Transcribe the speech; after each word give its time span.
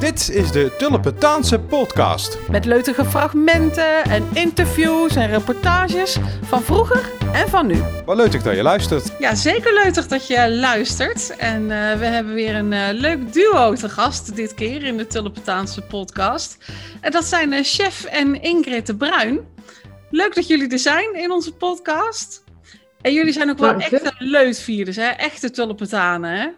Dit 0.00 0.30
is 0.30 0.52
de 0.52 0.74
Tulpentaanse 0.78 1.58
podcast. 1.58 2.38
Met 2.50 2.64
leutige 2.64 3.04
fragmenten 3.04 4.02
en 4.02 4.28
interviews 4.32 5.16
en 5.16 5.28
reportages 5.28 6.16
van 6.42 6.62
vroeger 6.62 7.10
en 7.32 7.48
van 7.48 7.66
nu. 7.66 7.82
Wat 8.04 8.16
leuk 8.16 8.44
dat 8.44 8.56
je 8.56 8.62
luistert. 8.62 9.12
Ja, 9.18 9.34
zeker 9.34 9.74
leuk 9.74 10.08
dat 10.08 10.26
je 10.26 10.50
luistert. 10.50 11.36
En 11.36 11.62
uh, 11.62 11.68
we 11.92 12.04
hebben 12.04 12.34
weer 12.34 12.54
een 12.54 12.72
uh, 12.72 12.88
leuk 12.92 13.32
duo 13.32 13.74
te 13.74 13.88
gast 13.88 14.36
dit 14.36 14.54
keer 14.54 14.84
in 14.84 14.96
de 14.96 15.06
Tulpentaanse 15.06 15.80
podcast. 15.80 16.58
En 17.00 17.10
dat 17.10 17.24
zijn 17.24 17.52
uh, 17.52 17.58
Chef 17.62 18.04
en 18.04 18.42
Ingrid 18.42 18.86
de 18.86 18.96
Bruin. 18.96 19.40
Leuk 20.10 20.34
dat 20.34 20.46
jullie 20.46 20.68
er 20.68 20.78
zijn 20.78 21.14
in 21.14 21.30
onze 21.30 21.52
podcast. 21.52 22.44
En 23.00 23.12
jullie 23.12 23.32
zijn 23.32 23.50
ook 23.50 23.58
wel 23.58 23.74
echte 23.74 24.12
leutvierders, 24.18 24.96
hè? 24.96 25.08
Echte 25.08 25.50
tulpentanen, 25.50 26.40
hè? 26.40 26.48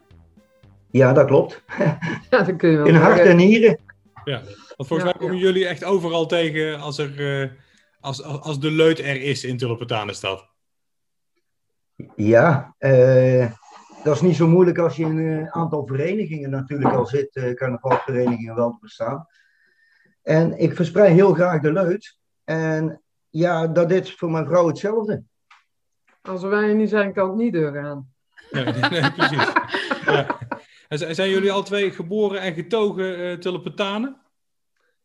Ja, 0.93 1.13
dat 1.13 1.27
klopt. 1.27 1.63
Ja, 2.31 2.43
dat 2.43 2.57
kun 2.57 2.71
je 2.71 2.77
wel 2.77 2.87
In 2.87 2.95
hart 2.95 3.19
en 3.19 3.37
nieren. 3.37 3.79
Ja, 4.25 4.43
want 4.77 4.89
volgens 4.89 5.03
mij 5.03 5.19
komen 5.19 5.37
jullie 5.37 5.67
echt 5.67 5.85
overal 5.85 6.27
tegen 6.27 6.81
als, 6.81 6.99
er, 6.99 7.43
uh, 7.43 7.51
als, 8.01 8.23
als 8.23 8.61
de 8.61 8.71
leut 8.71 8.99
er 8.99 9.23
is 9.23 9.45
in 9.45 9.57
Tulpentanenstad. 9.57 10.51
Ja, 12.17 12.75
uh, 12.79 13.51
dat 14.03 14.15
is 14.15 14.21
niet 14.21 14.37
zo 14.37 14.49
moeilijk 14.49 14.79
als 14.79 14.97
je 14.97 15.05
in 15.05 15.19
een 15.19 15.53
aantal 15.53 15.87
verenigingen 15.87 16.51
natuurlijk 16.51 16.95
al 16.95 17.07
zit, 17.07 17.37
uh, 17.37 17.55
carnavalverenigingen 17.55 18.55
wel 18.55 18.71
te 18.71 18.79
bestaan. 18.81 19.27
En 20.23 20.59
ik 20.59 20.75
verspreid 20.75 21.13
heel 21.13 21.35
graag 21.35 21.61
de 21.61 21.73
leut. 21.73 22.19
En 22.45 23.03
ja, 23.29 23.67
dat 23.67 23.91
is 23.91 24.15
voor 24.15 24.31
mijn 24.31 24.47
vrouw 24.47 24.67
hetzelfde. 24.67 25.23
Als 26.23 26.43
wij 26.43 26.69
er 26.69 26.75
niet 26.75 26.89
zijn, 26.89 27.13
kan 27.13 27.29
het 27.29 27.37
niet 27.37 27.53
doorgaan. 27.53 28.13
Nee, 28.51 28.65
nee 28.91 29.13
precies. 29.13 29.53
Ja. 30.05 30.39
En 30.93 31.15
zijn 31.15 31.31
jullie 31.31 31.53
al 31.53 31.63
twee 31.63 31.91
geboren 31.91 32.41
en 32.41 32.55
getogen 32.55 33.21
uh, 33.21 33.37
Tulpentanen? 33.37 34.17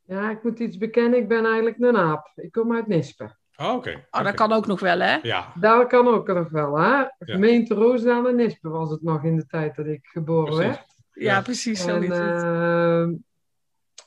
Ja, 0.04 0.30
ik 0.30 0.44
moet 0.44 0.60
iets 0.60 0.78
bekennen. 0.78 1.20
Ik 1.20 1.28
ben 1.28 1.46
eigenlijk 1.46 1.80
een 1.80 1.98
aap. 1.98 2.32
Ik 2.36 2.52
kom 2.52 2.74
uit 2.74 2.88
Nispen. 2.88 3.38
Oh, 3.56 3.68
oké. 3.68 3.76
Okay. 3.76 3.94
Oh, 3.94 4.02
dat 4.12 4.22
okay. 4.22 4.34
kan 4.34 4.52
ook 4.52 4.68
nog 4.68 4.80
wel, 4.80 5.00
hè? 5.00 5.18
Ja. 5.22 5.54
Dat 5.60 5.88
kan 5.88 6.08
ook 6.08 6.28
nog 6.28 6.50
wel, 6.50 6.80
hè? 6.80 7.04
Gemeente 7.20 7.74
ja. 7.74 7.80
Roosendaal 7.80 8.28
en 8.28 8.36
Nispen 8.36 8.72
was 8.72 8.92
het 8.92 9.02
nog 9.02 9.24
in 9.24 9.36
de 9.36 9.46
tijd 9.46 9.76
dat 9.76 9.86
ik 9.86 10.06
geboren 10.06 10.56
precies. 10.56 10.66
werd. 10.66 10.86
Ja, 11.12 11.34
ja 11.34 11.42
precies 11.42 11.84
zo 11.84 11.96
en, 11.96 12.04
is 12.04 12.18
het. 12.18 12.44
Uh, 12.44 13.08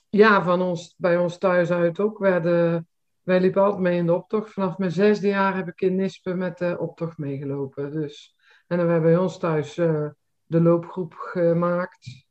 ja, 0.08 0.42
van 0.42 0.62
ons, 0.62 0.94
bij 0.98 1.16
ons 1.16 1.38
thuis 1.38 1.70
uit 1.70 2.00
ook. 2.00 2.18
Werden, 2.18 2.88
wij 3.22 3.40
liepen 3.40 3.62
altijd 3.62 3.82
mee 3.82 3.98
in 3.98 4.06
de 4.06 4.14
optocht. 4.14 4.52
Vanaf 4.52 4.78
mijn 4.78 4.92
zesde 4.92 5.28
jaar 5.28 5.56
heb 5.56 5.68
ik 5.68 5.80
in 5.80 5.94
Nispen 5.94 6.38
met 6.38 6.58
de 6.58 6.76
optocht 6.78 7.18
meegelopen. 7.18 7.92
Dus, 7.92 8.36
en 8.66 8.78
dan 8.78 8.88
hebben 8.88 9.08
we 9.08 9.14
bij 9.14 9.22
ons 9.22 9.38
thuis... 9.38 9.76
Uh, 9.76 10.06
de 10.50 10.60
loopgroep 10.60 11.14
gemaakt. 11.16 12.26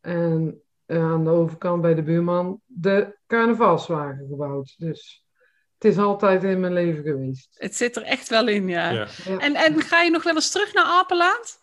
En 0.00 0.62
uh, 0.86 1.02
aan 1.02 1.24
de 1.24 1.30
overkant 1.30 1.82
bij 1.82 1.94
de 1.94 2.02
buurman 2.02 2.60
de 2.66 3.18
carnavalswagen 3.26 4.26
gebouwd. 4.28 4.74
Dus 4.78 5.24
het 5.74 5.84
is 5.84 5.98
altijd 5.98 6.44
in 6.44 6.60
mijn 6.60 6.72
leven 6.72 7.02
geweest. 7.02 7.56
Het 7.58 7.76
zit 7.76 7.96
er 7.96 8.02
echt 8.02 8.28
wel 8.28 8.48
in, 8.48 8.68
ja. 8.68 8.90
ja. 8.90 9.06
ja. 9.24 9.38
En, 9.38 9.54
en 9.54 9.80
ga 9.80 10.02
je 10.02 10.10
nog 10.10 10.22
wel 10.22 10.34
eens 10.34 10.50
terug 10.50 10.74
naar 10.74 10.84
Apeland? 10.84 11.60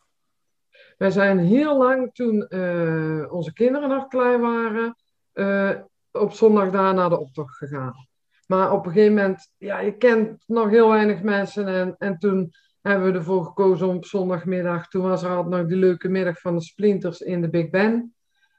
Wij 0.97 1.11
zijn 1.11 1.39
heel 1.39 1.77
lang, 1.77 2.13
toen 2.13 2.45
uh, 2.49 3.33
onze 3.33 3.53
kinderen 3.53 3.89
nog 3.89 4.07
klein 4.07 4.41
waren, 4.41 4.95
uh, 5.33 5.71
op 6.11 6.33
zondag 6.33 6.71
daar 6.71 6.93
naar 6.93 7.09
de 7.09 7.19
optocht 7.19 7.57
gegaan. 7.57 8.07
Maar 8.47 8.71
op 8.71 8.85
een 8.85 8.91
gegeven 8.91 9.15
moment, 9.15 9.51
ja, 9.57 9.79
je 9.79 9.97
kent 9.97 10.43
nog 10.47 10.69
heel 10.69 10.89
weinig 10.89 11.21
mensen. 11.21 11.67
En, 11.67 11.95
en 11.97 12.17
toen 12.17 12.51
hebben 12.81 13.11
we 13.11 13.17
ervoor 13.17 13.45
gekozen 13.45 13.87
om 13.87 13.95
op 13.95 14.05
zondagmiddag, 14.05 14.87
toen 14.87 15.01
was 15.01 15.23
er 15.23 15.29
altijd 15.29 15.55
nog 15.55 15.67
die 15.67 15.77
leuke 15.77 16.09
middag 16.09 16.39
van 16.39 16.55
de 16.55 16.61
Splinters 16.61 17.19
in 17.19 17.41
de 17.41 17.49
Big 17.49 17.69
Ben. 17.69 18.13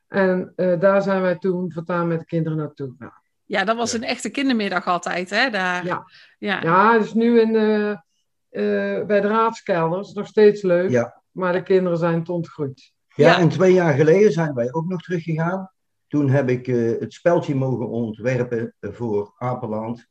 En 0.09 0.53
uh, 0.57 0.81
daar 0.81 1.03
zijn 1.03 1.23
wij 1.23 1.39
toen 1.39 1.73
voortaan 1.73 2.09
met 2.09 2.19
de 2.19 2.25
kinderen 2.25 2.59
naartoe 2.59 2.95
gegaan. 2.99 3.23
Ja, 3.45 3.65
dat 3.65 3.77
was 3.77 3.93
een 3.93 4.03
echte 4.03 4.31
kindermiddag 4.31 4.87
altijd, 4.87 5.31
hè? 5.31 5.51
Daar. 5.51 5.85
Ja, 5.85 6.05
ja. 6.39 6.63
ja 6.63 6.99
dus 6.99 7.15
nu 7.15 7.41
in, 7.41 7.55
uh, 7.55 7.89
uh, 7.91 9.07
bij 9.07 9.21
de 9.21 9.29
raadskelders, 9.29 10.13
nog 10.13 10.27
steeds 10.27 10.63
leuk, 10.63 10.91
ja. 10.91 11.23
maar 11.31 11.53
de 11.53 11.63
kinderen 11.63 11.99
zijn 11.99 12.25
te 12.25 12.33
ontgroeid. 12.33 12.93
Ja, 13.15 13.27
ja, 13.27 13.39
en 13.39 13.49
twee 13.49 13.73
jaar 13.73 13.95
geleden 13.95 14.33
zijn 14.33 14.55
wij 14.55 14.73
ook 14.73 14.89
nog 14.89 15.03
teruggegaan. 15.03 15.71
Toen 16.09 16.31
heb 16.31 16.49
ik 16.49 16.67
het 17.01 17.13
speltje 17.13 17.55
mogen 17.55 17.89
ontwerpen 17.89 18.75
voor 18.81 19.35
Apeland, 19.39 20.07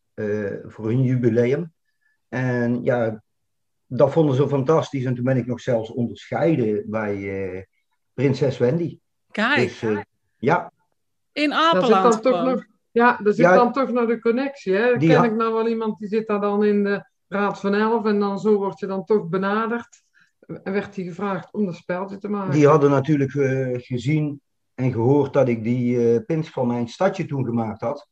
voor 0.64 0.86
hun 0.86 1.02
jubileum. 1.02 1.74
En 2.28 2.84
ja, 2.84 3.24
dat 3.92 4.12
vonden 4.12 4.36
ze 4.36 4.48
fantastisch. 4.48 5.06
En 5.06 5.16
toen 5.16 5.24
ben 5.24 5.38
ik 5.38 5.46
nog 5.46 5.62
zelfs 5.62 5.92
onderscheiden 5.92 6.84
bij 6.90 7.16
uh, 7.16 7.62
prinses 8.14 8.58
Wendy. 8.58 9.00
Kijk. 9.32 9.56
Dus, 9.56 9.82
uh, 9.82 10.00
ja. 10.38 10.72
In 11.32 11.54
Apeland 11.54 12.14
zit 12.14 12.24
dan 12.24 12.34
toch 12.34 12.44
nog, 12.44 12.66
Ja, 12.92 13.20
er 13.24 13.34
zit 13.34 13.46
ja, 13.46 13.56
dan 13.56 13.72
toch 13.74 13.92
nog 13.92 14.08
de 14.08 14.20
connectie. 14.20 14.74
Hè? 14.74 14.98
Ken 14.98 15.24
ik 15.24 15.36
nou 15.36 15.54
wel 15.54 15.68
iemand 15.68 16.00
die 16.00 16.08
zit 16.08 16.28
daar 16.28 16.42
dan 16.42 16.64
in 16.64 16.84
de 16.84 17.10
Raad 17.28 17.60
van 17.60 17.74
Elf. 17.74 18.06
En 18.06 18.20
dan 18.20 18.40
zo 18.40 18.58
word 18.58 18.80
je 18.80 18.88
dan 18.88 19.06
toch 19.06 19.28
benaderd. 19.28 20.04
En 20.64 20.74
werd 20.74 20.96
hij 20.96 21.06
gevraagd 21.06 21.54
om 21.54 21.66
dat 21.66 21.76
speltje 21.76 22.18
te 22.18 22.30
maken. 22.30 22.54
Die 22.54 22.68
hadden 22.68 22.90
natuurlijk 22.90 23.34
uh, 23.34 23.78
gezien 23.80 24.42
en 24.74 24.92
gehoord 24.92 25.34
dat 25.34 25.48
ik 25.48 25.64
die 25.64 26.22
pins 26.22 26.50
van 26.50 26.68
mijn 26.68 26.88
stadje 26.88 27.26
toen 27.26 27.46
gemaakt 27.46 27.82
had. 27.82 28.08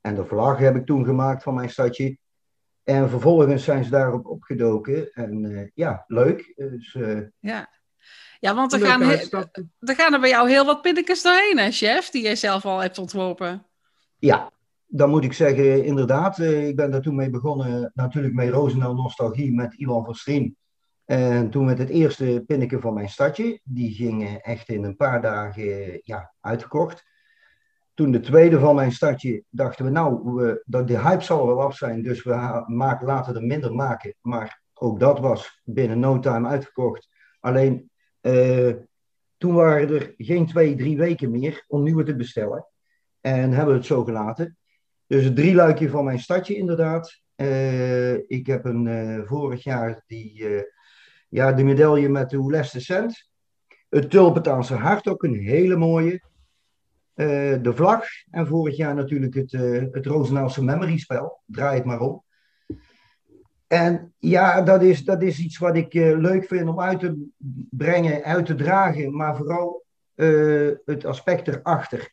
En 0.00 0.14
de 0.14 0.24
vlag 0.24 0.58
heb 0.58 0.76
ik 0.76 0.86
toen 0.86 1.04
gemaakt 1.04 1.42
van 1.42 1.54
mijn 1.54 1.70
stadje. 1.70 2.16
En 2.86 3.10
vervolgens 3.10 3.64
zijn 3.64 3.84
ze 3.84 3.90
daarop 3.90 4.26
opgedoken. 4.26 5.12
En 5.12 5.44
uh, 5.44 5.66
ja, 5.74 6.04
leuk. 6.06 6.52
Dus, 6.56 6.94
uh, 6.94 7.20
ja. 7.38 7.68
ja, 8.40 8.54
want 8.54 8.72
er 8.72 8.80
gaan, 8.80 9.02
er 9.78 9.94
gaan 9.94 10.14
er 10.14 10.20
bij 10.20 10.28
jou 10.28 10.48
heel 10.48 10.64
wat 10.64 10.82
pinnekes 10.82 11.22
doorheen, 11.22 11.58
hè, 11.58 11.70
chef? 11.70 12.10
Die 12.10 12.22
jij 12.22 12.36
zelf 12.36 12.64
al 12.64 12.78
hebt 12.78 12.98
ontworpen. 12.98 13.66
Ja, 14.18 14.50
dan 14.86 15.10
moet 15.10 15.24
ik 15.24 15.32
zeggen, 15.32 15.84
inderdaad. 15.84 16.38
Uh, 16.38 16.68
ik 16.68 16.76
ben 16.76 16.90
daar 16.90 17.00
toen 17.00 17.14
mee 17.14 17.30
begonnen. 17.30 17.90
Natuurlijk 17.94 18.34
met 18.34 18.50
Roosendaal 18.50 18.94
Nostalgie 18.94 19.54
met 19.54 19.74
Ivan 19.74 20.04
van 20.04 20.14
Strien. 20.14 20.56
En 21.04 21.50
toen 21.50 21.64
met 21.64 21.78
het 21.78 21.88
eerste 21.88 22.44
pinneke 22.46 22.80
van 22.80 22.94
mijn 22.94 23.08
stadje. 23.08 23.60
Die 23.64 23.94
ging 23.94 24.38
echt 24.42 24.68
in 24.68 24.84
een 24.84 24.96
paar 24.96 25.22
dagen 25.22 26.00
ja, 26.02 26.34
uitgekocht. 26.40 27.04
Toen 27.96 28.10
de 28.10 28.20
tweede 28.20 28.58
van 28.58 28.74
mijn 28.74 28.92
stadje 28.92 29.42
dachten 29.50 29.84
we, 29.84 29.90
nou, 29.90 30.34
we, 30.34 30.98
hype 30.98 31.22
zal 31.22 31.46
wel 31.46 31.62
af 31.62 31.76
zijn, 31.76 32.02
dus 32.02 32.22
we 32.22 32.64
maken, 32.66 33.06
laten 33.06 33.34
er 33.34 33.42
minder 33.42 33.74
maken. 33.74 34.14
Maar 34.20 34.62
ook 34.74 35.00
dat 35.00 35.20
was 35.20 35.60
binnen 35.64 35.98
no 35.98 36.18
time 36.18 36.48
uitverkocht. 36.48 37.08
Alleen 37.40 37.90
uh, 38.22 38.74
toen 39.36 39.54
waren 39.54 39.94
er 39.94 40.14
geen 40.16 40.46
twee, 40.46 40.74
drie 40.74 40.96
weken 40.96 41.30
meer 41.30 41.64
om 41.68 41.82
nieuwe 41.82 42.04
te 42.04 42.16
bestellen. 42.16 42.66
En 43.20 43.50
hebben 43.52 43.74
we 43.74 43.78
het 43.80 43.86
zo 43.86 44.04
gelaten. 44.04 44.56
Dus 45.06 45.24
het 45.24 45.36
drieluikje 45.36 45.88
van 45.88 46.04
mijn 46.04 46.20
stadje 46.20 46.56
inderdaad. 46.56 47.20
Uh, 47.36 48.14
ik 48.14 48.46
heb 48.46 48.64
een 48.64 48.86
uh, 48.86 49.26
vorig 49.26 49.64
jaar 49.64 50.02
die, 50.06 50.44
ja, 51.28 51.52
de 51.52 51.64
medaille 51.64 52.08
met 52.08 52.30
de 52.30 52.36
Hoeleste 52.36 52.80
Cent. 52.80 53.30
Het 53.88 54.10
Tulpentaanse 54.10 54.74
hart, 54.74 55.08
ook 55.08 55.22
een 55.22 55.40
hele 55.40 55.76
mooie. 55.76 56.22
Uh, 57.16 57.62
de 57.62 57.72
vlag 57.74 58.04
en 58.30 58.46
vorig 58.46 58.76
jaar 58.76 58.94
natuurlijk 58.94 59.34
het, 59.34 59.52
uh, 59.52 59.84
het 59.90 60.06
Roosendaalse 60.06 60.64
Memory 60.64 60.98
spel. 60.98 61.40
Draai 61.46 61.76
het 61.76 61.84
maar 61.84 62.00
om. 62.00 62.22
En 63.66 64.14
ja, 64.18 64.62
dat 64.62 64.82
is, 64.82 65.04
dat 65.04 65.22
is 65.22 65.38
iets 65.38 65.58
wat 65.58 65.76
ik 65.76 65.94
uh, 65.94 66.18
leuk 66.18 66.44
vind 66.44 66.68
om 66.68 66.80
uit 66.80 67.00
te 67.00 67.28
brengen, 67.70 68.22
uit 68.22 68.46
te 68.46 68.54
dragen, 68.54 69.16
maar 69.16 69.36
vooral 69.36 69.84
het 70.84 71.04
aspect 71.04 71.48
erachter. 71.48 72.12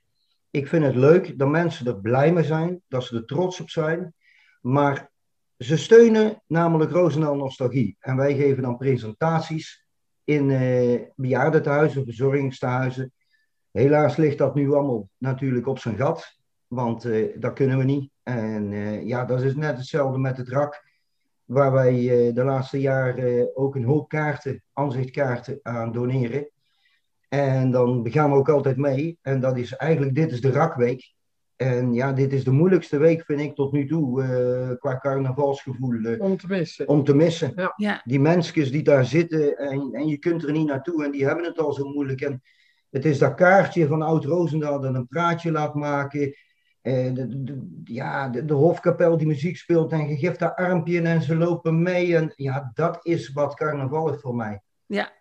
Ik 0.49 0.67
vind 0.67 0.83
het 0.83 0.95
leuk 0.95 1.39
dat 1.39 1.49
mensen 1.49 1.87
er 1.87 2.01
blij 2.01 2.33
mee 2.33 2.43
zijn, 2.43 2.81
dat 2.87 3.03
ze 3.03 3.15
er 3.15 3.25
trots 3.25 3.61
op 3.61 3.69
zijn, 3.69 4.13
maar 4.61 5.11
ze 5.57 5.77
steunen 5.77 6.41
namelijk 6.47 6.91
Roosendaal 6.91 7.35
Nostalgie. 7.35 7.95
En 7.99 8.15
wij 8.15 8.35
geven 8.35 8.63
dan 8.63 8.77
presentaties 8.77 9.85
in 10.23 10.47
bejaardentehuizen, 11.15 12.03
verzorgingstehuizen. 12.03 13.11
Helaas 13.73 14.15
ligt 14.17 14.37
dat 14.37 14.55
nu 14.55 14.73
allemaal 14.73 15.09
natuurlijk 15.17 15.67
op 15.67 15.79
zijn 15.79 15.97
gat, 15.97 16.37
want 16.67 17.05
uh, 17.05 17.35
dat 17.39 17.53
kunnen 17.53 17.77
we 17.77 17.83
niet. 17.83 18.11
En 18.23 18.71
uh, 18.71 19.05
ja, 19.05 19.25
dat 19.25 19.41
is 19.41 19.55
net 19.55 19.77
hetzelfde 19.77 20.17
met 20.17 20.37
het 20.37 20.49
RAK, 20.49 20.83
waar 21.45 21.71
wij 21.71 21.93
uh, 21.93 22.33
de 22.33 22.43
laatste 22.43 22.79
jaren 22.79 23.57
ook 23.57 23.75
een 23.75 23.83
hoop 23.83 24.09
kaarten, 24.09 24.63
aanzichtkaarten 24.73 25.59
aan 25.61 25.91
doneren. 25.91 26.49
En 27.29 27.71
dan 27.71 28.11
gaan 28.11 28.31
we 28.31 28.37
ook 28.37 28.49
altijd 28.49 28.77
mee. 28.77 29.17
En 29.21 29.39
dat 29.39 29.57
is 29.57 29.75
eigenlijk, 29.75 30.15
dit 30.15 30.31
is 30.31 30.41
de 30.41 30.51
RAK-week. 30.51 31.13
En 31.55 31.93
ja, 31.93 32.13
dit 32.13 32.33
is 32.33 32.43
de 32.43 32.51
moeilijkste 32.51 32.97
week, 32.97 33.25
vind 33.25 33.39
ik, 33.39 33.55
tot 33.55 33.71
nu 33.71 33.87
toe, 33.87 34.77
qua 34.79 34.97
carnavalsgevoel. 34.97 36.17
om 36.19 36.37
te 36.37 36.47
missen. 36.47 36.87
Om 36.87 37.03
te 37.03 37.15
missen. 37.15 37.51
Ja. 37.55 37.73
Ja. 37.75 38.01
Die 38.03 38.19
mensen 38.19 38.71
die 38.71 38.83
daar 38.83 39.05
zitten 39.05 39.57
en, 39.57 39.89
en 39.91 40.07
je 40.07 40.17
kunt 40.17 40.43
er 40.43 40.51
niet 40.51 40.67
naartoe 40.67 41.05
en 41.05 41.11
die 41.11 41.25
hebben 41.25 41.45
het 41.45 41.59
al 41.59 41.73
zo 41.73 41.87
moeilijk. 41.87 42.21
En, 42.21 42.41
het 42.93 43.05
is 43.05 43.17
dat 43.17 43.33
kaartje 43.33 43.87
van 43.87 44.01
Oud-Roosendaal 44.01 44.79
dat 44.79 44.95
een 44.95 45.07
praatje 45.07 45.51
laat 45.51 45.73
maken. 45.73 46.35
Eh, 46.81 47.13
de, 47.13 47.43
de, 47.43 47.81
ja, 47.83 48.29
de, 48.29 48.45
de, 48.45 48.53
hofkapel 48.53 49.17
die 49.17 49.27
muziek 49.27 49.57
speelt 49.57 49.91
en 49.91 50.07
je 50.07 50.17
geeft 50.17 50.39
daar 50.39 50.55
armpje 50.55 51.01
en 51.01 51.21
ze 51.21 51.35
lopen 51.35 51.81
mee. 51.81 52.15
En 52.15 52.33
ja, 52.35 52.71
dat 52.73 52.99
is 53.01 53.31
wat 53.31 53.55
carnaval 53.55 54.13
is 54.13 54.21
voor 54.21 54.35
mij. 54.35 54.61
Ja, 54.85 55.11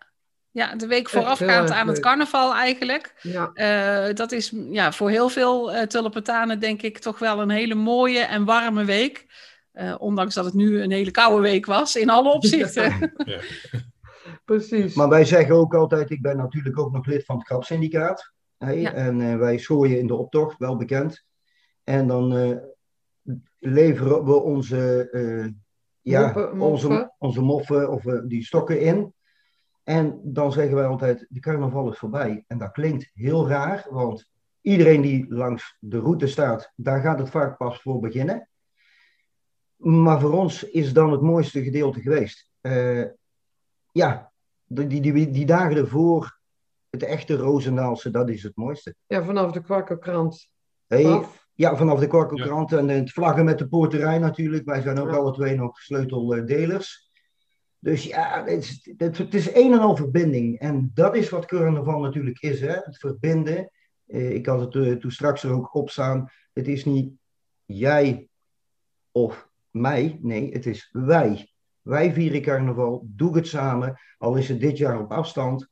Ja, 0.51 0.75
de 0.75 0.87
week 0.87 1.09
voorafgaand 1.09 1.71
aan 1.71 1.87
het 1.87 1.99
carnaval 1.99 2.55
eigenlijk. 2.55 3.13
Ja. 3.21 3.51
Uh, 3.53 4.15
dat 4.15 4.31
is 4.31 4.53
ja, 4.69 4.91
voor 4.91 5.09
heel 5.09 5.29
veel 5.29 5.75
uh, 5.75 5.81
Tulpentanen 5.81 6.59
denk 6.59 6.81
ik 6.81 6.97
toch 6.97 7.19
wel 7.19 7.41
een 7.41 7.49
hele 7.49 7.75
mooie 7.75 8.19
en 8.19 8.45
warme 8.45 8.85
week. 8.85 9.25
Uh, 9.73 9.95
ondanks 9.97 10.35
dat 10.35 10.45
het 10.45 10.53
nu 10.53 10.81
een 10.81 10.91
hele 10.91 11.11
koude 11.11 11.41
week 11.41 11.65
was, 11.65 11.95
in 11.95 12.09
alle 12.09 12.33
opzichten. 12.39 13.13
Ja. 13.25 13.39
Precies. 14.45 14.95
Maar 14.95 15.09
wij 15.09 15.25
zeggen 15.25 15.55
ook 15.55 15.75
altijd, 15.75 16.09
ik 16.09 16.21
ben 16.21 16.37
natuurlijk 16.37 16.79
ook 16.79 16.91
nog 16.91 17.05
lid 17.05 17.25
van 17.25 17.37
het 17.37 17.45
grapsyndicaat. 17.45 18.33
Hey, 18.57 18.79
ja. 18.79 18.93
En 18.93 19.39
wij 19.39 19.57
schooien 19.57 19.99
in 19.99 20.07
de 20.07 20.15
optocht, 20.15 20.57
wel 20.57 20.77
bekend. 20.77 21.25
En 21.83 22.07
dan 22.07 22.59
leveren 23.59 24.25
we 24.25 24.33
onze, 24.33 25.09
ja, 26.01 26.21
moffen, 26.21 26.57
moffen. 26.57 26.89
Onze, 26.89 27.13
onze 27.17 27.41
moffen 27.41 27.89
of 27.89 28.03
die 28.03 28.43
stokken 28.43 28.79
in. 28.81 29.13
En 29.83 30.19
dan 30.23 30.51
zeggen 30.51 30.75
wij 30.75 30.85
altijd, 30.85 31.25
de 31.29 31.39
carnaval 31.39 31.91
is 31.91 31.97
voorbij. 31.97 32.43
En 32.47 32.57
dat 32.57 32.71
klinkt 32.71 33.11
heel 33.13 33.47
raar, 33.47 33.87
want 33.89 34.29
iedereen 34.61 35.01
die 35.01 35.33
langs 35.33 35.77
de 35.79 35.99
route 35.99 36.27
staat, 36.27 36.71
daar 36.75 37.01
gaat 37.01 37.19
het 37.19 37.29
vaak 37.29 37.57
pas 37.57 37.81
voor 37.81 37.99
beginnen. 37.99 38.49
Maar 39.75 40.19
voor 40.19 40.31
ons 40.31 40.63
is 40.63 40.93
dan 40.93 41.11
het 41.11 41.21
mooiste 41.21 41.63
gedeelte 41.63 42.01
geweest. 42.01 42.49
Uh, 42.61 43.05
ja, 43.91 44.32
die, 44.65 45.01
die, 45.01 45.29
die, 45.29 45.45
dagen 45.45 45.77
ervoor, 45.77 46.39
het 46.89 47.03
echte 47.03 47.35
Roosendaalse, 47.35 48.09
dat 48.09 48.29
is 48.29 48.43
het 48.43 48.55
mooiste. 48.55 48.95
Ja, 49.07 49.23
vanaf 49.23 49.51
de 49.51 49.61
kwakkelkrant. 49.61 50.49
Hey, 50.87 51.25
ja, 51.53 51.75
vanaf 51.75 51.99
de 51.99 52.07
kwakkelkrant 52.07 52.69
ja. 52.69 52.77
en 52.77 52.87
het 52.89 53.11
vlaggen 53.11 53.45
met 53.45 53.57
de 53.57 53.67
poorterij 53.67 54.19
natuurlijk. 54.19 54.65
Wij 54.65 54.81
zijn 54.81 54.99
ook 54.99 55.09
ja. 55.09 55.15
alle 55.15 55.33
twee 55.33 55.55
nog 55.55 55.79
sleuteldelers. 55.79 57.11
Dus 57.79 58.03
ja, 58.03 58.43
het 58.45 58.63
is, 58.63 58.89
het, 58.97 59.33
is 59.33 59.55
een 59.55 59.73
en 59.73 59.79
al 59.79 59.95
verbinding. 59.95 60.59
En 60.59 60.91
dat 60.93 61.15
is 61.15 61.29
wat 61.29 61.45
carnaval 61.45 61.99
natuurlijk 61.99 62.41
is, 62.41 62.59
hè? 62.59 62.73
het 62.73 62.97
verbinden. 62.97 63.71
Eh, 64.05 64.33
ik 64.33 64.45
had 64.45 64.59
het 64.59 64.73
uh, 64.73 64.95
toen 64.95 65.11
straks 65.11 65.43
er 65.43 65.51
ook 65.51 65.75
op 65.75 65.89
staan. 65.89 66.29
Het 66.53 66.67
is 66.67 66.85
niet 66.85 67.13
jij 67.65 68.27
of 69.11 69.49
mij, 69.69 70.19
nee, 70.21 70.51
het 70.51 70.65
is 70.65 70.89
wij. 70.91 71.52
Wij 71.83 72.13
vieren 72.13 72.41
carnaval, 72.41 73.03
doe 73.05 73.35
het 73.35 73.47
samen, 73.47 73.99
al 74.17 74.35
is 74.35 74.49
het 74.49 74.59
dit 74.59 74.77
jaar 74.77 74.99
op 74.99 75.11
afstand. 75.11 75.67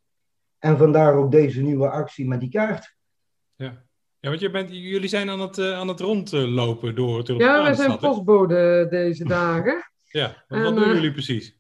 En 0.59 0.77
vandaar 0.77 1.13
ook 1.15 1.31
deze 1.31 1.61
nieuwe 1.61 1.89
actie 1.89 2.27
met 2.27 2.39
die 2.39 2.49
kaart. 2.49 2.95
Ja, 3.55 3.83
ja 4.19 4.29
want 4.29 4.41
je 4.41 4.51
bent, 4.51 4.69
jullie 4.69 5.09
zijn 5.09 5.29
aan 5.29 5.39
het, 5.39 5.57
uh, 5.57 5.73
aan 5.73 5.87
het 5.87 5.99
rondlopen 5.99 6.95
door 6.95 7.17
het 7.17 7.27
Ja, 7.27 7.63
wij 7.63 7.73
zijn 7.73 7.97
postbode 7.97 8.87
deze 8.89 9.23
dagen. 9.23 9.91
ja, 10.21 10.43
wat, 10.47 10.61
wat 10.61 10.75
doen 10.75 10.93
jullie 10.93 11.11
precies? 11.11 11.57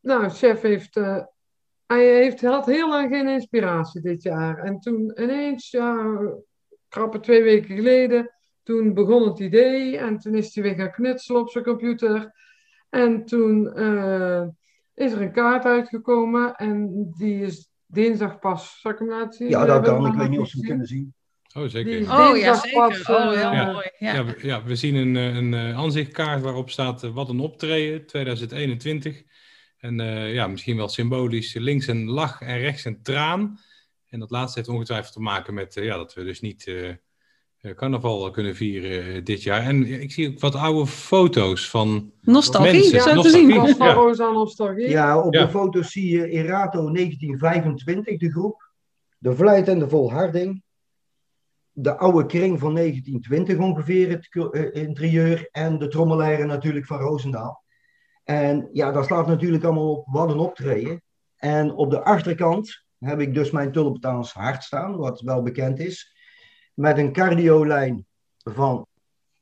Nou, 0.00 0.28
chef 0.28 0.60
heeft, 0.60 0.96
uh, 0.96 1.22
hij 1.86 2.04
heeft, 2.04 2.40
had 2.40 2.66
heel 2.66 2.88
lang 2.88 3.10
geen 3.10 3.28
inspiratie 3.28 4.00
dit 4.00 4.22
jaar. 4.22 4.58
En 4.58 4.80
toen 4.80 5.12
ineens, 5.22 5.70
ja, 5.70 6.18
krappe 6.88 7.20
twee 7.20 7.42
weken 7.42 7.76
geleden, 7.76 8.34
toen 8.62 8.94
begon 8.94 9.28
het 9.28 9.38
idee. 9.38 9.98
En 9.98 10.18
toen 10.18 10.34
is 10.34 10.54
hij 10.54 10.64
weer 10.64 10.74
gaan 10.74 10.92
knutselen 10.92 11.40
op 11.40 11.50
zijn 11.50 11.64
computer. 11.64 12.32
En 12.90 13.24
toen 13.24 13.72
uh, 13.76 14.42
is 14.94 15.12
er 15.12 15.20
een 15.20 15.32
kaart 15.32 15.64
uitgekomen. 15.64 16.54
En 16.54 17.06
die 17.16 17.40
is 17.40 17.70
dinsdag 17.86 18.38
pas. 18.38 18.80
Zal 18.80 18.90
ik 18.90 18.98
hem 18.98 19.08
laten 19.08 19.32
zien? 19.32 19.48
Ja, 19.48 19.64
dat 19.64 19.84
kan. 19.84 20.06
Ik 20.06 20.12
weet 20.12 20.28
niet 20.28 20.38
of 20.38 20.48
ze 20.48 20.56
hem 20.56 20.66
kunnen 20.66 20.86
zien. 20.86 21.14
Oh, 21.54 21.68
zeker. 21.68 22.00
Oh, 22.00 22.36
ja, 22.36 22.54
zeker. 22.54 22.78
Pas, 22.78 23.08
oh, 23.08 23.30
heel 23.30 23.40
ja. 23.40 23.72
mooi. 23.72 23.90
Ja. 23.98 24.14
Ja, 24.14 24.24
we, 24.24 24.38
ja, 24.42 24.64
we 24.64 24.76
zien 24.76 24.94
een, 24.94 25.14
een, 25.14 25.52
een 25.52 25.74
aanzichtkaart 25.74 26.42
waarop 26.42 26.70
staat 26.70 27.04
uh, 27.04 27.14
wat 27.14 27.28
een 27.28 27.40
optreden 27.40 28.06
2021. 28.06 29.22
En 29.78 30.00
uh, 30.00 30.34
ja, 30.34 30.46
misschien 30.46 30.76
wel 30.76 30.88
symbolisch 30.88 31.54
links 31.54 31.86
een 31.86 32.10
lach 32.10 32.40
en 32.40 32.58
rechts 32.58 32.84
een 32.84 33.02
traan. 33.02 33.58
En 34.08 34.18
dat 34.18 34.30
laatste 34.30 34.58
heeft 34.58 34.70
ongetwijfeld 34.70 35.12
te 35.12 35.20
maken 35.20 35.54
met 35.54 35.76
uh, 35.76 35.84
ja, 35.84 35.96
dat 35.96 36.14
we 36.14 36.24
dus 36.24 36.40
niet 36.40 36.66
uh, 36.66 36.94
carnaval 37.74 38.30
kunnen 38.30 38.54
vieren 38.54 39.24
dit 39.24 39.42
jaar. 39.42 39.62
En 39.62 40.00
ik 40.00 40.12
zie 40.12 40.28
ook 40.28 40.40
wat 40.40 40.54
oude 40.54 40.86
foto's 40.86 41.70
van 41.70 42.12
Nostalgie, 42.20 42.72
mensen. 42.72 43.00
zo 43.00 43.08
te 43.08 43.14
Nostalgie. 43.14 43.52
zien. 43.66 43.76
Van 43.76 43.90
Rosa 43.90 44.30
Nostalgie. 44.30 44.88
Ja, 44.88 45.20
op 45.20 45.34
Ja. 45.34 45.44
de 45.44 45.50
foto's 45.50 45.92
zie 45.92 46.08
je 46.16 46.28
Erato 46.28 46.90
1925, 46.90 48.18
de 48.18 48.30
groep. 48.30 48.70
De 49.18 49.34
Vlijt 49.36 49.68
en 49.68 49.78
de 49.78 49.88
Volharding. 49.88 50.62
De 51.72 51.96
oude 51.96 52.26
kring 52.26 52.58
van 52.58 52.72
1920 52.74 53.58
ongeveer, 53.58 54.10
het 54.10 54.28
cu- 54.28 54.48
eh, 54.50 54.82
interieur. 54.82 55.48
En 55.52 55.78
de 55.78 55.88
trommelaren 55.88 56.46
natuurlijk 56.46 56.86
van 56.86 56.98
Roosendaal. 56.98 57.62
En 58.24 58.68
ja, 58.72 58.92
dat 58.92 59.04
slaat 59.04 59.26
natuurlijk 59.26 59.64
allemaal 59.64 59.92
op 59.94 60.06
wat 60.06 60.30
een 60.30 60.38
optreden. 60.38 61.02
En 61.36 61.72
op 61.74 61.90
de 61.90 62.02
achterkant 62.04 62.84
heb 62.98 63.20
ik 63.20 63.34
dus 63.34 63.50
mijn 63.50 63.72
Tulpentaans 63.72 64.32
hart 64.32 64.62
staan, 64.64 64.96
wat 64.96 65.20
wel 65.20 65.42
bekend 65.42 65.78
is. 65.78 66.16
Met 66.78 66.98
een 66.98 67.12
cardiolijn 67.12 68.06
van, 68.36 68.86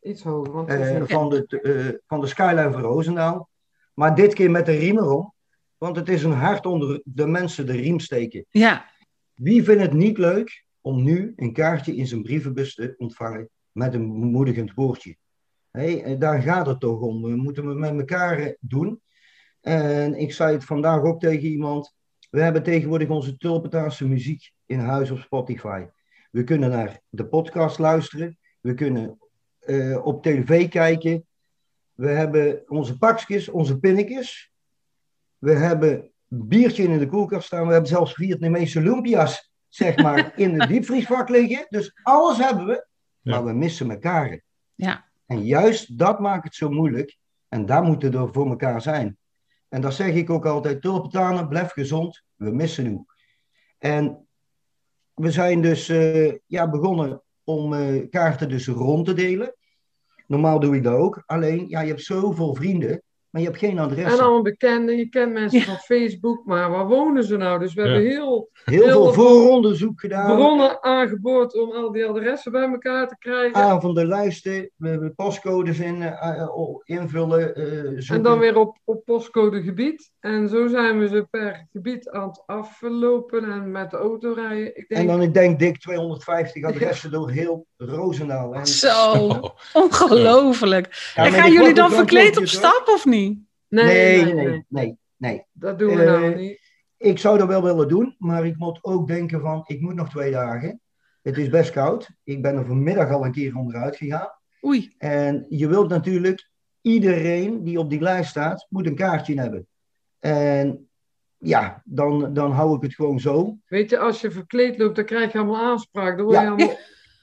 Iets 0.02 0.22
hoger. 0.22 0.52
Want 0.52 0.68
eh, 0.68 0.78
het 0.78 0.86
is 0.86 0.90
een- 1.00 1.08
van, 1.08 1.28
de, 1.30 1.60
eh, 1.60 1.98
van 2.06 2.20
de 2.20 2.26
skyline 2.26 2.72
van 2.72 2.80
Roosendaal. 2.80 3.48
Maar 3.94 4.14
dit 4.14 4.34
keer 4.34 4.50
met 4.50 4.66
de 4.66 4.72
riem 4.76 4.98
erom. 4.98 5.32
Want 5.78 5.96
het 5.96 6.08
is 6.08 6.22
een 6.22 6.32
hart 6.32 6.66
onder 6.66 7.00
de 7.04 7.26
mensen 7.26 7.66
de 7.66 7.72
riem 7.72 8.00
steken. 8.00 8.44
Ja, 8.50 8.90
Wie 9.34 9.64
vindt 9.64 9.82
het 9.82 9.92
niet 9.92 10.18
leuk 10.18 10.64
om 10.80 11.02
nu 11.02 11.32
een 11.36 11.52
kaartje 11.52 11.96
in 11.96 12.06
zijn 12.06 12.22
brievenbus 12.22 12.74
te 12.74 12.94
ontvangen 12.98 13.48
met 13.72 13.94
een 13.94 14.06
bemoedigend 14.20 14.74
woordje? 14.74 15.16
Hé, 15.70 15.96
en 15.96 16.18
daar 16.18 16.42
gaat 16.42 16.66
het 16.66 16.80
toch 16.80 17.00
om. 17.00 17.22
We 17.22 17.36
moeten 17.36 17.66
het 17.66 17.78
met 17.78 17.90
elkaar 17.98 18.38
eh, 18.38 18.52
doen. 18.60 19.00
En 19.60 20.14
ik 20.14 20.32
zei 20.32 20.52
het 20.52 20.64
vandaag 20.64 21.02
ook 21.02 21.20
tegen 21.20 21.48
iemand. 21.48 21.94
We 22.30 22.42
hebben 22.42 22.62
tegenwoordig 22.62 23.08
onze 23.08 23.36
Tulpentaanse 23.36 24.08
muziek 24.08 24.52
in 24.66 24.78
huis 24.78 25.10
op 25.10 25.18
Spotify. 25.18 25.84
We 26.36 26.44
kunnen 26.44 26.70
naar 26.70 27.00
de 27.08 27.26
podcast 27.26 27.78
luisteren. 27.78 28.38
We 28.60 28.74
kunnen 28.74 29.18
eh, 29.58 30.06
op 30.06 30.22
tv 30.22 30.68
kijken. 30.68 31.26
We 31.92 32.08
hebben 32.08 32.62
onze 32.68 32.98
pakjes, 32.98 33.48
onze 33.48 33.78
pinnetjes. 33.78 34.52
We 35.38 35.52
hebben 35.52 36.10
biertje 36.26 36.82
in 36.82 36.98
de 36.98 37.06
koelkast 37.06 37.46
staan. 37.46 37.66
We 37.66 37.72
hebben 37.72 37.90
zelfs 37.90 38.14
Vietnamese 38.14 38.80
lumpia's, 38.80 39.52
zeg 39.68 39.96
maar, 39.96 40.32
in 40.38 40.60
het 40.60 40.68
diepvriesvak 40.68 41.28
liggen. 41.28 41.66
Dus 41.68 42.00
alles 42.02 42.38
hebben 42.38 42.66
we, 42.66 42.86
maar 43.20 43.44
we 43.44 43.52
missen 43.52 43.90
elkaar. 43.90 44.42
ja. 44.74 45.04
En 45.26 45.44
juist 45.44 45.98
dat 45.98 46.20
maakt 46.20 46.44
het 46.44 46.54
zo 46.54 46.70
moeilijk. 46.70 47.16
En 47.48 47.66
daar 47.66 47.82
moeten 47.82 48.10
we 48.26 48.32
voor 48.32 48.48
elkaar 48.48 48.82
zijn. 48.82 49.18
En 49.68 49.80
dat 49.80 49.94
zeg 49.94 50.14
ik 50.14 50.30
ook 50.30 50.46
altijd. 50.46 50.82
Tulpentanen, 50.82 51.48
blijf 51.48 51.72
gezond. 51.72 52.22
We 52.34 52.50
missen 52.50 52.86
u. 52.86 53.04
En 53.78 54.25
we 55.16 55.30
zijn 55.30 55.60
dus 55.62 55.88
eh, 55.88 56.34
ja, 56.46 56.70
begonnen 56.70 57.22
om 57.44 57.74
eh, 57.74 58.08
kaarten 58.10 58.48
dus 58.48 58.66
rond 58.66 59.06
te 59.06 59.14
delen. 59.14 59.54
Normaal 60.26 60.60
doe 60.60 60.76
ik 60.76 60.82
dat 60.82 60.94
ook. 60.94 61.22
Alleen, 61.26 61.68
ja, 61.68 61.80
je 61.80 61.88
hebt 61.88 62.02
zoveel 62.02 62.54
vrienden, 62.54 63.02
maar 63.36 63.44
je 63.44 63.50
hebt 63.50 63.62
geen 63.64 63.78
adres. 63.78 64.12
En 64.12 64.20
allemaal 64.20 64.42
bekenden. 64.42 64.96
Je 64.96 65.08
kent 65.08 65.32
mensen 65.32 65.58
Ja. 65.58 65.64
van 65.64 65.76
Facebook, 65.76 66.44
maar 66.44 66.70
waar 66.70 66.86
wonen 66.86 67.24
ze 67.24 67.36
nou? 67.36 67.58
Dus 67.58 67.74
we 67.74 67.82
Ja. 67.82 67.88
hebben 67.88 68.08
heel 68.10 68.48
Heel 68.64 68.78
veel 68.82 68.86
heel 68.86 69.12
veel 69.12 69.12
vooronderzoek 69.12 70.00
gedaan. 70.00 70.36
bronnen 70.36 70.82
aangeboord 70.82 71.54
om 71.60 71.72
al 71.72 71.92
die 71.92 72.06
adressen 72.06 72.52
bij 72.52 72.62
elkaar 72.68 73.08
te 73.08 73.16
krijgen. 73.18 73.54
Avondenlijsten, 73.54 74.70
we 74.76 74.88
hebben 74.88 75.14
postcodes 75.14 75.78
in, 75.78 76.02
eh, 76.02 76.40
eh, 76.40 76.48
invullen, 76.84 77.54
eh. 77.54 78.10
En 78.10 78.22
dan 78.22 78.38
weer 78.38 78.56
op, 78.58 78.76
op 78.84 79.04
postcode 79.04 79.62
gebied. 79.62 80.10
En 80.20 80.48
zo 80.48 80.66
zijn 80.66 80.98
we 80.98 81.08
ze 81.08 81.26
per 81.30 81.66
gebied 81.72 82.10
aan 82.10 82.28
het 82.28 82.42
aflopen 82.46 83.52
en 83.52 83.70
met 83.70 83.90
de 83.90 83.96
auto 83.96 84.32
rijden. 84.32 84.76
Ik 84.76 84.88
denk, 84.88 85.00
En 85.00 85.06
dan, 85.06 85.22
ik 85.22 85.34
denk, 85.34 85.58
dik 85.58 85.78
250 85.80 86.64
adressen 86.64 87.10
door 87.10 87.30
heel 87.30 87.66
Roosendaal. 87.76 88.54
En, 88.54 88.66
Zo, 88.66 89.14
Oh, 89.16 89.44
ongelooflijk. 89.84 91.12
Ja, 91.14 91.24
en 91.24 91.32
gaan 91.32 91.52
jullie 91.52 91.74
dan 91.74 91.90
verkleed 91.90 92.36
op 92.36 92.46
stap 92.46 92.82
of 92.86 93.04
niet? 93.04 93.25
Nee, 93.84 94.24
nee, 94.24 94.24
nee, 94.24 94.34
nee, 94.34 94.44
nee, 94.44 94.64
nee, 94.68 94.98
nee, 95.16 95.44
dat 95.52 95.78
doen 95.78 95.94
we 95.94 96.02
Eh, 96.02 96.06
nou 96.06 96.34
niet. 96.34 96.60
Ik 96.96 97.18
zou 97.18 97.38
dat 97.38 97.48
wel 97.48 97.62
willen 97.62 97.88
doen, 97.88 98.14
maar 98.18 98.46
ik 98.46 98.56
moet 98.56 98.78
ook 98.82 99.06
denken 99.08 99.40
van, 99.40 99.62
ik 99.66 99.80
moet 99.80 99.94
nog 99.94 100.08
twee 100.08 100.30
dagen. 100.30 100.80
Het 101.22 101.36
is 101.38 101.48
best 101.48 101.70
koud. 101.70 102.10
Ik 102.24 102.42
ben 102.42 102.56
er 102.56 102.64
vanmiddag 102.66 103.10
al 103.10 103.24
een 103.24 103.32
keer 103.32 103.56
onderuit 103.56 103.96
gegaan. 103.96 104.28
Oei, 104.64 104.94
En 104.98 105.46
je 105.48 105.68
wilt 105.68 105.88
natuurlijk, 105.88 106.50
iedereen 106.80 107.62
die 107.64 107.78
op 107.78 107.90
die 107.90 108.00
lijst 108.00 108.30
staat, 108.30 108.66
moet 108.68 108.86
een 108.86 108.94
kaartje 108.94 109.40
hebben. 109.40 109.66
En 110.18 110.88
ja, 111.38 111.82
dan, 111.84 112.34
dan 112.34 112.50
hou 112.52 112.76
ik 112.76 112.82
het 112.82 112.94
gewoon 112.94 113.20
zo. 113.20 113.56
Weet 113.66 113.90
je, 113.90 113.98
als 113.98 114.20
je 114.20 114.30
verkleed 114.30 114.78
loopt, 114.78 114.96
dan 114.96 115.04
krijg 115.04 115.32
je 115.32 115.38
allemaal 115.38 115.62
aanspraak. 115.64 116.16
Dan 116.16 116.24
word 116.26 116.36
je 116.38 116.42
Ja. 116.42 116.48
allemaal 116.48 116.76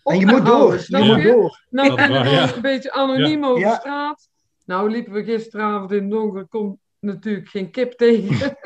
En 0.04 0.20
je 0.20 0.26
moet 0.26 0.46
door. 0.46 0.74
Je 0.74 0.98
Ja. 0.98 1.16
moet 1.16 1.24
door. 1.24 1.64
Nou, 1.70 2.02
ja. 2.02 2.56
een 2.56 2.62
beetje 2.62 2.92
anoniem 2.92 3.46
over 3.46 3.60
Ja. 3.60 3.74
straat. 3.76 4.30
Nou 4.74 4.89
liepen 4.89 5.13
we 5.13 5.24
gisteravond 5.24 5.92
in 5.92 6.01
het 6.01 6.12
donker, 6.12 6.46
komt 6.48 6.77
natuurlijk 7.00 7.48
geen 7.48 7.72
kip 7.72 7.92
tegen. 8.03 8.58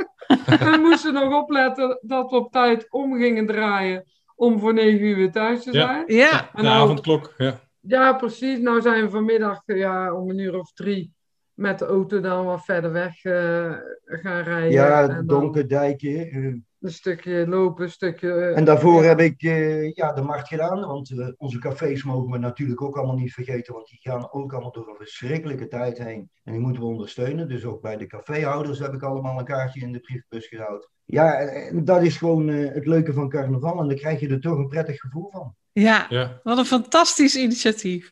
we 0.46 0.78
moesten 0.82 1.14
nog 1.14 1.42
opletten 1.42 2.00
dat 2.02 2.30
we 2.30 2.36
op 2.36 2.52
tijd 2.52 2.92
om 2.92 3.18
gingen 3.18 3.46
draaien 3.46 4.04
om 4.36 4.60
voor 4.60 4.74
negen 4.74 5.06
uur 5.06 5.16
weer 5.16 5.32
thuis 5.32 5.64
te 5.64 5.72
Ja. 5.74 5.88
zijn. 5.88 6.04
ja. 6.18 6.50
de 6.56 6.62
nou- 6.62 6.82
avondklok. 6.84 7.34
Ja. 7.38 7.60
Ja, 7.80 8.14
precies. 8.14 8.60
Nou 8.60 8.82
zijn 8.82 9.04
we 9.04 9.10
vanmiddag 9.10 9.62
eh, 9.66 9.78
ja, 9.78 10.14
om 10.14 10.30
een 10.30 10.38
uur 10.40 10.60
of 10.60 10.72
drie 10.74 11.14
met 11.54 11.80
de 11.80 11.86
auto 11.86 12.20
dan 12.20 12.46
wat 12.46 12.66
verder 12.66 12.92
weg 12.92 13.24
eh, 13.24 13.72
gaan 14.06 14.44
rijden. 14.44 14.72
Ja, 14.72 15.22
Donkerdijken. 15.22 16.30
eh, 16.30 16.54
een 16.82 16.92
stukje 16.92 17.48
lopen, 17.48 17.84
een 17.84 17.92
stukje... 17.92 18.32
eh, 18.34 18.58
En 18.58 18.66
daarvoor 18.66 19.02
ja. 19.02 19.08
heb 19.08 19.20
ik 19.20 19.42
eh, 19.42 19.92
ja, 19.94 20.14
de 20.14 20.22
markt 20.22 20.48
gedaan, 20.48 20.80
want 20.80 21.12
eh, 21.20 21.28
onze 21.38 21.60
cafés 21.60 22.04
mogen 22.04 22.32
we 22.32 22.38
natuurlijk 22.38 22.82
ook 22.82 22.98
allemaal 22.98 23.16
niet 23.16 23.34
vergeten, 23.34 23.74
want 23.74 23.88
die 23.88 24.00
gaan 24.02 24.32
ook 24.32 24.54
allemaal 24.54 24.72
door 24.72 24.88
een 24.90 24.96
verschrikkelijke 24.96 25.68
tijd 25.68 25.98
heen. 25.98 26.30
En 26.44 26.52
die 26.54 26.62
moeten 26.62 26.82
we 26.82 26.88
ondersteunen, 26.88 27.48
dus 27.48 27.66
ook 27.66 27.82
bij 27.82 27.98
de 27.98 28.08
caféhouders 28.08 28.80
heb 28.80 28.94
ik 28.94 29.02
allemaal 29.04 29.40
een 29.40 29.46
kaartje 29.46 29.80
in 29.82 29.92
de 29.92 30.00
briefbus 30.00 30.48
gehouden. 30.48 30.90
Ja, 31.06 31.34
en- 31.40 31.68
en 31.68 31.86
dat 31.86 32.02
is 32.04 32.18
gewoon 32.18 32.50
eh, 32.50 32.74
het 32.74 32.86
leuke 32.86 33.14
van 33.14 33.30
carnaval 33.30 33.80
en 33.80 33.88
dan 33.88 33.98
krijg 33.98 34.20
je 34.20 34.30
er 34.30 34.42
toch 34.42 34.58
een 34.58 34.68
prettig 34.68 35.00
gevoel 35.00 35.30
van. 35.32 35.56
Ja, 35.72 36.06
Ja. 36.10 36.40
wat 36.44 36.58
een 36.58 36.66
fantastisch 36.66 37.36
initiatief. 37.36 38.12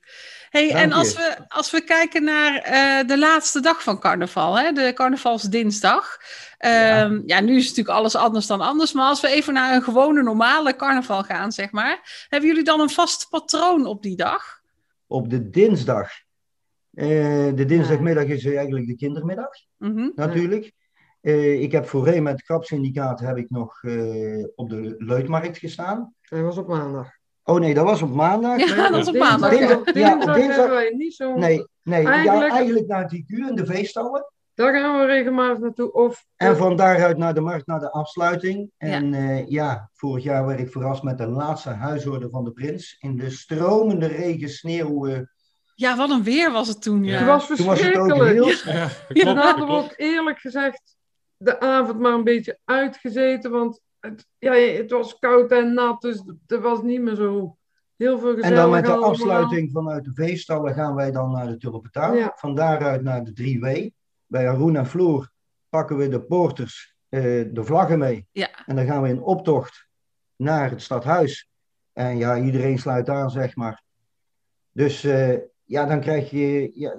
Hey, 0.55 0.67
Dank 0.67 0.79
en 0.79 0.89
je. 0.89 0.95
als 0.95 1.15
we, 1.15 1.35
als 1.47 1.71
we 1.71 1.83
kijken 1.83 2.23
naar 2.23 2.55
eh, 2.55 3.07
de 3.07 3.17
laatste 3.17 3.59
dag 3.59 3.83
van 3.83 3.99
carnaval, 3.99 4.59
hè, 4.59 4.71
de 4.71 4.91
carnavalsdinsdag. 4.93 6.17
Ehm, 6.57 7.21
ja. 7.25 7.39
nu 7.39 7.55
is 7.55 7.67
natuurlijk 7.67 7.97
alles 7.97 8.15
anders 8.15 8.47
dan 8.47 8.61
anders. 8.61 8.93
Maar 8.93 9.07
als 9.07 9.21
we 9.21 9.27
even 9.27 9.53
naar 9.53 9.75
een 9.75 9.83
gewone 9.83 10.23
normale 10.23 10.75
carnaval 10.75 11.23
gaan, 11.23 11.51
zeg 11.51 11.71
maar. 11.71 12.25
Hebben 12.29 12.49
jullie 12.49 12.63
dan 12.63 12.79
een 12.79 12.89
vast 12.89 13.29
patroon 13.29 13.85
op 13.85 14.01
die 14.03 14.15
dag? 14.15 14.61
Op 15.07 15.29
de 15.29 15.49
dinsdag, 15.49 16.09
eh, 16.93 17.07
de 17.55 17.65
dinsdagmiddag 17.65 18.25
is 18.25 18.45
eigenlijk 18.45 18.87
de 18.87 18.95
kindermiddag. 18.95 19.51
Mhm. 19.77 20.09
natuurlijk. 20.15 20.71
Eh, 21.21 21.61
ik 21.61 21.71
heb 21.71 21.87
voorheen 21.87 22.23
met 22.23 22.33
het 22.33 22.43
Krapsyndicaat 22.43 23.19
heb 23.19 23.37
ik 23.37 23.49
nog 23.49 23.83
eh, 23.83 24.45
op 24.55 24.69
de 24.69 24.95
Luidmarkt 24.97 25.57
gestaan. 25.57 26.13
Hij 26.21 26.41
was 26.41 26.57
op 26.57 26.67
maandag. 26.67 27.07
Oh 27.47 27.59
nee, 27.59 27.73
dat 27.73 27.83
was 27.85 28.01
op 28.01 28.13
maandag. 28.13 28.75
Ja, 28.75 28.89
dat 28.89 28.99
is 29.01 29.07
op 29.07 29.15
maandag. 29.17 29.49
Dinsdag- 29.49 29.69
ja, 29.69 29.79
op 29.79 29.93
dinsdag 29.93 30.35
dinsdag- 30.35 30.55
hebben 30.55 30.75
wij 30.77 30.93
niet 30.97 31.13
zo... 31.13 31.35
Nee, 31.35 31.65
nee 31.83 32.01
ja, 32.01 32.11
Eigenlijk- 32.11 32.51
eigenlijk 32.53 32.87
naar 32.87 33.01
het 33.03 33.11
IQ 33.13 33.47
en 33.49 33.55
de 33.55 33.65
veestallen. 33.65 34.33
Daar 34.53 34.73
gaan 34.73 34.99
we 34.99 35.05
regelmatig 35.05 35.59
naartoe. 35.59 35.91
Of 35.93 36.25
En 36.35 36.57
van 36.57 36.75
daaruit 36.75 37.17
naar 37.17 37.33
de 37.33 37.41
markt, 37.41 37.67
naar 37.67 37.79
de 37.79 37.91
afsluiting. 37.91 38.71
Ja. 38.77 38.87
En 38.87 39.11
ja, 39.13 39.43
ja 39.47 39.89
vorig 39.93 40.23
jaar 40.23 40.45
werd 40.45 40.59
ik 40.59 40.71
verrast 40.71 41.03
met 41.03 41.17
de 41.17 41.27
laatste 41.27 41.69
huisorde 41.69 42.29
van 42.29 42.43
de 42.43 42.51
prins. 42.51 42.95
In 42.99 43.17
de 43.17 43.29
stromende 43.29 44.07
regen, 44.07 44.49
sneeuw. 44.49 45.05
eh, 45.07 45.19
Ja, 45.75 45.95
wat 45.97 46.09
een 46.09 46.23
weer 46.23 46.51
was 46.51 46.67
het 46.67 46.81
toen. 46.81 47.03
Ja. 47.03 47.17
het 47.17 47.27
was 47.27 47.47
toen 47.47 47.65
was 47.65 47.81
het 47.81 47.97
ook 47.97 48.07
verschrikkelijk. 48.07 48.63
heel... 48.63 48.73
Ja, 48.73 48.79
Ja, 48.79 48.87
klopt, 49.07 49.25
Dan 49.25 49.37
hadden 49.37 49.65
we 49.65 49.71
klopt. 49.71 49.83
ook 49.83 49.93
eerlijk 49.97 50.39
gezegd 50.39 50.95
de 51.37 51.59
avond 51.59 51.99
maar 51.99 52.13
een 52.13 52.23
beetje 52.23 52.59
uitgezeten. 52.65 53.51
Want 53.51 53.79
het, 54.05 54.27
ja, 54.37 54.53
het 54.53 54.91
was 54.91 55.19
koud 55.19 55.51
en 55.51 55.73
nat, 55.73 56.01
dus 56.01 56.23
er 56.47 56.61
was 56.61 56.81
niet 56.81 57.01
meer 57.01 57.15
zo 57.15 57.57
heel 57.95 58.19
veel 58.19 58.33
gezellig 58.33 58.49
En 58.49 58.55
dan 58.55 58.69
met 58.71 58.85
de 58.85 58.91
allemaal. 58.91 59.09
afsluiting 59.09 59.71
vanuit 59.71 60.03
de 60.03 60.13
veestallen 60.13 60.73
gaan 60.73 60.95
wij 60.95 61.11
dan 61.11 61.31
naar 61.31 61.47
de 61.47 61.57
Tulpentuin. 61.57 62.17
Ja. 62.17 62.33
Van 62.35 62.55
daaruit 62.55 63.01
naar 63.01 63.23
de 63.23 63.31
3W. 63.31 63.93
Bij 64.25 64.49
Arun 64.49 64.75
en 64.75 64.85
Floor 64.85 65.31
pakken 65.69 65.97
we 65.97 66.07
de 66.07 66.21
poorters 66.21 66.95
eh, 67.09 67.21
de 67.51 67.63
vlaggen 67.63 67.99
mee. 67.99 68.27
Ja. 68.31 68.65
En 68.65 68.75
dan 68.75 68.85
gaan 68.85 69.01
we 69.01 69.09
in 69.09 69.21
optocht 69.21 69.87
naar 70.35 70.69
het 70.69 70.81
stadhuis. 70.81 71.49
En 71.93 72.17
ja, 72.17 72.37
iedereen 72.37 72.79
sluit 72.79 73.09
aan, 73.09 73.29
zeg 73.29 73.55
maar. 73.55 73.83
Dus 74.71 75.03
eh, 75.03 75.37
ja, 75.63 75.85
dan 75.85 75.99
krijg 75.99 76.29
je 76.29 76.71
ja, 76.73 76.95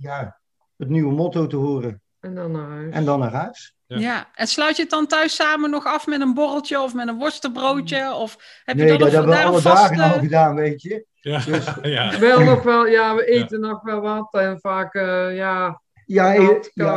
ja, 0.00 0.40
het 0.76 0.88
nieuwe 0.88 1.12
motto 1.12 1.46
te 1.46 1.56
horen. 1.56 2.02
En 2.20 2.34
dan 2.34 2.50
naar 2.52 2.68
huis. 2.68 2.94
En 2.94 3.04
dan 3.04 3.18
naar 3.18 3.32
huis. 3.32 3.75
Ja. 3.86 3.98
Ja. 3.98 4.28
en 4.34 4.46
sluit 4.46 4.76
je 4.76 4.82
het 4.82 4.90
dan 4.90 5.06
thuis 5.06 5.34
samen 5.34 5.70
nog 5.70 5.84
af 5.84 6.06
met 6.06 6.20
een 6.20 6.34
borreltje 6.34 6.80
of 6.80 6.94
met 6.94 7.08
een 7.08 7.18
worstenbroodje? 7.18 8.12
Of 8.14 8.36
heb 8.64 8.76
je 8.76 8.84
Nee, 8.84 8.98
dat 8.98 9.06
een- 9.08 9.14
hebben 9.14 9.30
we 9.30 9.36
daar 9.36 9.46
alle 9.46 9.62
dagen 9.62 10.00
al 10.12 10.18
gedaan, 10.18 10.54
weet 10.54 10.82
je. 10.82 11.06
Ja, 11.20 11.38
Dus- 11.38 11.64
ja. 11.96 12.18
Wel 12.18 12.40
nog 12.40 12.62
wel, 12.62 12.86
ja, 12.86 13.14
we 13.14 13.24
eten 13.24 13.60
nog 13.60 13.82
wel 13.82 14.00
wat. 14.00 14.28
En 14.34 14.60
vaak, 14.60 14.94
eh, 14.94 15.36
ja, 15.36 15.80
Ja, 16.06 16.32
Nat, 16.32 16.70
ja, 16.74 16.94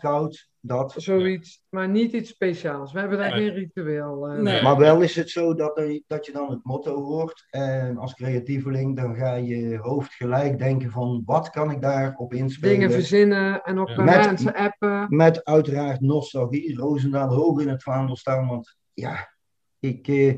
koud. 0.00 0.48
Dat. 0.64 0.94
zoiets. 0.96 1.64
Maar 1.70 1.88
niet 1.88 2.12
iets 2.12 2.30
speciaals. 2.30 2.92
We 2.92 2.98
hebben 3.00 3.18
daar 3.18 3.30
Nee. 3.30 3.46
geen 3.46 3.54
ritueel. 3.54 4.28
eh. 4.28 4.40
Nee. 4.40 4.62
Maar 4.62 4.76
wel 4.78 5.00
is 5.00 5.16
het 5.16 5.30
zo 5.30 5.54
dat, 5.54 5.78
er- 5.78 6.02
dat 6.06 6.26
je 6.26 6.32
dan 6.32 6.50
het 6.50 6.64
motto 6.64 7.02
hoort. 7.02 7.46
En 7.50 7.96
als 7.98 8.14
creatieveling 8.14 8.96
dan 8.96 9.14
ga 9.16 9.34
je 9.34 9.78
hoofd 9.78 10.12
gelijk 10.14 10.58
denken 10.58 10.90
van 10.90 11.22
wat 11.24 11.50
kan 11.50 11.70
ik 11.70 11.80
daarop 11.80 12.34
inspelen. 12.34 12.74
Dingen 12.74 12.90
verzinnen 12.92 13.62
en 13.62 13.78
ook 13.78 13.88
Ja. 13.88 13.94
bij 13.96 14.04
Met- 14.04 14.26
mensen 14.26 14.54
appen. 14.54 15.06
Met 15.08 15.44
uiteraard 15.44 16.00
nostalgie. 16.00 16.76
Roosendaal 16.76 17.28
hoog 17.34 17.60
in 17.60 17.68
het 17.68 17.82
vaandel 17.82 18.16
staan. 18.16 18.48
Want 18.48 18.76
ja, 18.94 19.32
ik, 19.80 20.08
eh, 20.08 20.34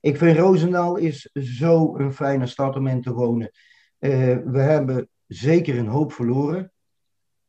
ik 0.00 0.16
vind 0.16 0.36
Roosendaal 0.38 0.96
is 0.96 1.30
zo 1.32 1.96
een 1.98 2.12
fijne 2.12 2.46
stad 2.46 2.76
om 2.76 2.86
in 2.86 3.02
te 3.02 3.12
wonen. 3.12 3.50
Eh, 3.98 4.36
we 4.44 4.60
hebben 4.60 5.08
zeker 5.26 5.78
een 5.78 5.86
hoop 5.86 6.12
verloren 6.12 6.72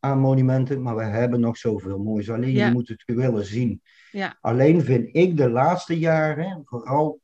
aan 0.00 0.18
monumenten. 0.18 0.82
Maar 0.82 0.96
we 0.96 1.04
hebben 1.04 1.40
nog 1.40 1.56
zoveel 1.56 1.98
moois. 1.98 2.30
Alleen 2.30 2.52
Ja. 2.52 2.66
je 2.66 2.72
moet 2.72 2.88
het 2.88 3.02
willen 3.06 3.44
zien. 3.44 3.82
Ja. 4.10 4.38
Alleen 4.40 4.82
vind 4.82 5.08
ik 5.12 5.36
de 5.36 5.50
laatste 5.50 5.98
jaren, 5.98 6.62
vooral 6.64 7.20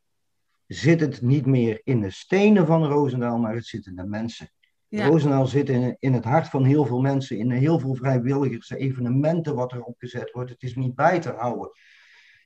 zit 0.66 1.00
het 1.00 1.22
niet 1.22 1.46
meer 1.46 1.80
in 1.84 2.00
de 2.00 2.10
stenen 2.10 2.66
van 2.66 2.84
Roosendaal, 2.84 3.38
maar 3.38 3.54
het 3.54 3.66
zit 3.66 3.86
in 3.86 3.96
de 3.96 4.06
mensen. 4.06 4.50
Ja. 4.88 5.06
Roosendaal 5.06 5.46
zit 5.46 5.68
in, 5.68 5.96
in 5.98 6.12
het 6.12 6.24
hart 6.24 6.48
van 6.48 6.64
heel 6.64 6.84
veel 6.84 7.00
mensen, 7.00 7.38
in 7.38 7.50
heel 7.50 7.78
veel 7.78 7.94
vrijwilligers, 7.94 8.70
evenementen 8.70 9.54
wat 9.54 9.72
er 9.72 9.82
opgezet 9.82 10.30
wordt. 10.32 10.50
Het 10.50 10.62
is 10.62 10.74
niet 10.74 10.94
bij 10.94 11.20
te 11.20 11.30
houden. 11.30 11.70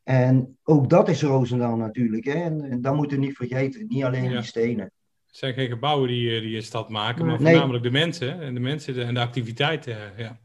En 0.03 0.59
ook 0.63 0.91
dat 0.91 1.09
is 1.09 1.23
Roosendaal 1.23 1.77
natuurlijk. 1.77 2.25
Hè? 2.25 2.33
En, 2.33 2.63
en 2.63 2.81
dat 2.81 2.95
moeten 2.97 3.19
we 3.21 3.27
niet 3.27 3.37
vergeten. 3.37 3.87
Niet 3.89 4.05
alleen 4.05 4.25
Ja. 4.25 4.31
die 4.31 4.43
stenen. 4.43 4.93
Het 5.31 5.39
zijn 5.39 5.55
geen 5.55 5.69
gebouwen 5.69 6.09
die, 6.09 6.35
eh, 6.37 6.41
die 6.43 6.57
een 6.57 6.63
stad 6.63 6.89
maken, 6.89 7.27
maar 7.27 7.41
Nee. 7.41 7.51
voornamelijk 7.53 7.85
de 7.85 7.91
mensen 7.91 8.41
en 8.41 8.55
de 8.55 8.61
mensen 8.61 8.95
de- 8.95 9.03
en 9.03 9.15
de 9.15 9.21
activiteiten. 9.21 9.95
eh, 10.17 10.19
Ja, 10.19 10.41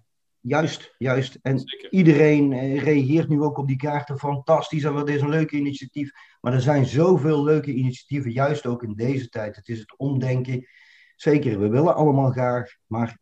Juist, 0.48 0.96
juist. 0.98 1.39
En 1.42 1.60
zeker. 1.60 1.92
iedereen 1.92 2.54
eh, 2.54 2.82
reageert 2.84 3.27
nu 3.30 3.42
ook 3.42 3.58
op 3.58 3.68
die 3.68 3.75
kaarten. 3.77 4.18
Fantastisch 4.20 4.84
en 4.84 4.94
wat 4.94 5.10
is 5.10 5.22
een 5.22 5.30
leuk 5.30 5.51
initiatief. 5.51 6.12
Maar 6.42 6.54
er 6.54 6.62
zijn 6.62 6.86
zoveel 6.86 7.44
leuke 7.44 7.74
initiatieven, 7.74 8.32
juist 8.32 8.65
ook 8.65 8.84
in 8.84 8.94
deze 8.94 9.30
tijd. 9.30 9.56
Het 9.56 9.68
is 9.68 9.80
het 9.80 9.98
omdenken. 9.98 10.68
Zeker, 11.15 11.60
we 11.60 11.68
willen 11.68 11.96
allemaal 11.96 12.32
graag. 12.32 12.75
Maar 12.86 13.18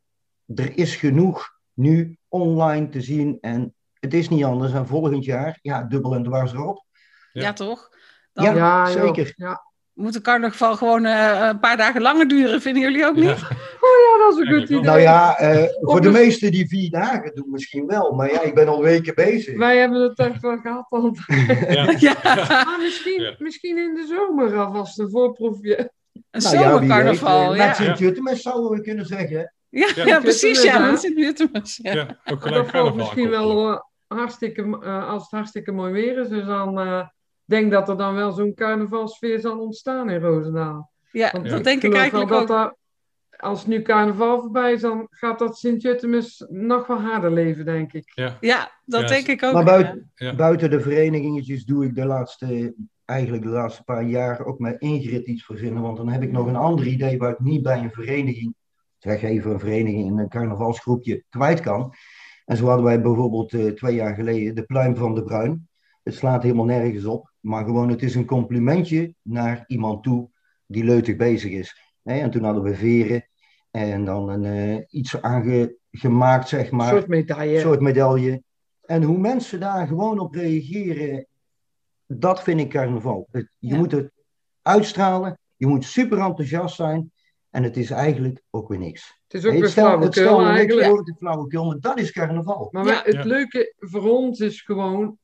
er 0.55 0.77
is 0.77 0.95
genoeg 0.95 1.49
nu 1.73 2.17
online 2.27 2.89
te 2.89 3.01
zien. 3.01 3.37
En 3.41 3.73
het 3.99 4.13
is 4.13 4.29
niet 4.29 4.43
anders. 4.43 4.73
En 4.73 4.87
volgend 4.87 5.25
jaar, 5.25 5.59
ja, 5.61 5.83
dubbel 5.83 6.15
en 6.15 6.23
dwars 6.23 6.53
erop. 6.53 6.85
Ja, 7.31 7.41
Ja. 7.41 7.53
toch? 7.53 7.89
Dan 8.33 8.45
Ja, 8.45 8.55
Ja, 8.55 8.85
zeker. 8.85 9.33
Ja. 9.35 9.71
Moet 9.93 10.13
de 10.13 10.21
carnaval 10.21 10.75
gewoon 10.75 11.05
eh, 11.05 11.47
een 11.49 11.59
paar 11.59 11.77
dagen 11.77 12.01
langer 12.01 12.27
duren, 12.27 12.61
vinden 12.61 12.81
jullie 12.81 13.05
ook 13.05 13.15
niet? 13.15 13.23
Ja, 13.23 13.47
Oh 13.79 13.89
ja, 14.19 14.23
dat 14.25 14.33
is 14.33 14.39
een 14.47 14.59
goed 14.59 14.69
idee. 14.69 14.81
Nou 14.83 14.99
ja, 14.99 15.37
eh, 15.37 15.63
voor 15.81 16.01
de 16.01 16.09
meesten 16.09 16.51
die 16.51 16.67
vier 16.67 16.89
dagen 16.89 17.35
doen 17.35 17.49
misschien 17.49 17.87
wel. 17.87 18.11
Maar 18.11 18.31
ja, 18.31 18.41
ik 18.41 18.53
ben 18.55 18.67
al 18.67 18.81
weken 18.81 19.15
bezig. 19.15 19.57
Wij 19.57 19.77
hebben 19.77 20.01
het 20.01 20.19
echt 20.19 20.41
wel 20.41 20.57
gehad. 20.57 20.85
Dan. 20.89 21.15
ja. 21.69 21.95
Ja, 21.99 22.15
Maar 22.47 22.77
misschien, 22.81 23.21
Ja. 23.21 23.35
misschien 23.37 23.77
in 23.77 23.93
de 23.93 24.05
zomer 24.07 24.57
alvast 24.57 24.99
een 24.99 25.09
voorproefje. 25.09 25.77
een 26.31 26.41
Nou 26.41 26.57
zomercarnaval. 26.57 27.55
Ja, 27.55 27.61
eh, 27.61 27.67
Met 27.67 27.75
Sint-Jutemus 27.75 28.41
zouden 28.41 28.71
we 28.71 28.81
kunnen 28.81 29.05
zeggen. 29.05 29.53
ja, 29.69 29.89
Ja. 29.95 30.05
ja, 30.05 30.19
precies. 30.19 30.63
Ja, 30.63 30.97
weer 31.15 31.35
te 31.35 31.49
ja. 31.81 31.93
ja, 31.93 32.01
ook 32.01 32.07
Maar 32.25 32.37
gelijk 32.37 32.41
dat 32.43 32.53
valt 32.53 32.71
carnaval 32.71 32.95
misschien 32.95 33.29
wel 33.29 33.69
eh, 33.71 33.79
hartstikke, 34.07 34.77
eh, 34.83 35.09
als 35.09 35.21
het 35.21 35.31
hartstikke 35.31 35.71
mooi 35.71 35.91
weer 35.91 36.17
is. 36.17 36.27
Dus 36.27 36.45
dan 36.45 36.79
eh, 36.79 37.07
denk 37.45 37.71
dat 37.71 37.89
er 37.89 37.97
dan 37.97 38.15
wel 38.15 38.31
zo'n 38.31 38.53
carnavalsfeer 38.53 39.39
zal 39.39 39.59
ontstaan 39.59 40.09
in 40.09 40.19
Roosendaal. 40.21 40.91
Ja, 41.11 41.31
Want 41.31 41.49
dat 41.49 41.63
denk 41.63 41.83
ik 41.83 41.93
eigenlijk 41.93 42.29
wel 42.29 42.41
ook. 42.41 42.47
dat 42.47 42.57
daar- 42.57 42.75
als 43.37 43.65
nu 43.65 43.81
carnaval 43.81 44.41
voorbij 44.41 44.73
is, 44.73 44.81
dan 44.81 45.07
gaat 45.09 45.39
dat 45.39 45.57
Sint-Jutemus 45.57 46.45
nog 46.49 46.87
wel 46.87 47.01
harder 47.01 47.31
leven, 47.31 47.65
denk 47.65 47.93
ik. 47.93 48.11
Ja, 48.15 48.37
Ja, 48.39 48.71
dat 48.85 49.07
denk 49.07 49.27
ik 49.27 49.43
ook. 49.43 49.53
Maar 49.53 49.63
buiten, 49.63 50.11
Ja. 50.15 50.35
buiten 50.35 50.69
de 50.69 50.79
verenigingjes 50.81 51.65
doe 51.65 51.85
ik 51.85 51.95
de 51.95 52.05
laatste, 52.05 52.73
eigenlijk 53.05 53.43
de 53.43 53.49
laatste 53.49 53.83
paar 53.83 54.03
jaar 54.03 54.45
ook 54.45 54.59
met 54.59 54.79
Ingrid 54.81 55.27
iets 55.27 55.45
verzinnen. 55.45 55.81
Want 55.81 55.97
dan 55.97 56.09
heb 56.09 56.21
ik 56.21 56.31
nog 56.31 56.47
een 56.47 56.55
ander 56.55 56.85
idee 56.85 57.17
waar 57.17 57.31
ik 57.31 57.39
niet 57.39 57.63
bij 57.63 57.79
een 57.79 57.91
vereniging, 57.91 58.55
zeg 58.97 59.21
even 59.21 59.51
een 59.51 59.59
vereniging 59.59 60.05
in 60.07 60.17
een 60.17 60.29
carnavalsgroepje, 60.29 61.23
kwijt 61.29 61.59
kan. 61.59 61.93
En 62.45 62.57
zo 62.57 62.65
hadden 62.65 62.85
wij 62.85 63.01
bijvoorbeeld 63.01 63.53
eh, 63.53 63.65
twee 63.67 63.95
jaar 63.95 64.15
geleden 64.15 64.55
de 64.55 64.63
pluim 64.63 64.95
van 64.95 65.15
de 65.15 65.23
Bruin. 65.23 65.67
Het 66.03 66.13
slaat 66.15 66.43
helemaal 66.43 66.65
nergens 66.65 67.05
op, 67.05 67.31
maar 67.43 67.65
gewoon 67.65 67.89
het 67.89 68.01
is 68.03 68.15
een 68.15 68.25
complimentje 68.25 69.15
naar 69.21 69.63
iemand 69.67 70.03
toe 70.03 70.29
die 70.65 70.83
leutig 70.83 71.15
bezig 71.15 71.51
is. 71.51 71.91
Hè, 72.03 72.19
En 72.19 72.31
toen 72.31 72.43
hadden 72.43 72.63
we 72.63 72.75
veren 72.75 73.27
en 73.71 74.05
dan 74.05 74.29
een, 74.29 74.45
eh, 74.45 74.83
iets 74.89 75.21
aangemaakt, 75.21 76.47
zeg 76.49 76.69
Een 76.69 76.75
maar 76.77 76.89
soort 76.89 77.07
medaille. 77.07 77.59
soort 77.59 77.79
medaille. 77.81 78.43
En 78.81 79.03
hoe 79.03 79.17
mensen 79.17 79.59
daar 79.59 79.87
gewoon 79.87 80.19
op 80.19 80.33
reageren, 80.35 81.25
dat 82.07 82.43
vind 82.43 82.59
ik 82.59 82.69
carnaval. 82.69 83.27
Het- 83.31 83.51
je 83.59 83.67
Ja. 83.73 83.77
moet 83.77 83.91
het 83.91 84.11
uitstralen, 84.61 85.39
je 85.55 85.67
moet 85.67 85.83
super 85.85 86.17
enthousiast 86.19 86.75
zijn. 86.75 87.11
En 87.49 87.63
het 87.63 87.77
is 87.77 87.89
eigenlijk 87.89 88.41
ook 88.49 88.67
weer 88.69 88.79
niks. 88.79 89.19
Het 89.27 89.33
is 89.33 89.45
ook 89.45 89.51
het 89.51 89.61
weer 89.61 89.69
flauwekul 89.69 90.39
niks 90.39 90.47
eigenlijk. 90.57 90.87
voor, 90.87 90.97
het 90.97 91.07
is 91.07 91.15
flauwekul, 91.17 91.65
maar 91.65 91.79
dat 91.79 91.99
is 91.99 92.11
carnaval. 92.11 92.67
Maar 92.71 92.85
Ja. 92.85 93.01
het 93.03 93.13
Ja. 93.13 93.23
leuke 93.23 93.73
voor 93.77 94.09
ons 94.09 94.39
is 94.39 94.61
gewoon, 94.61 95.17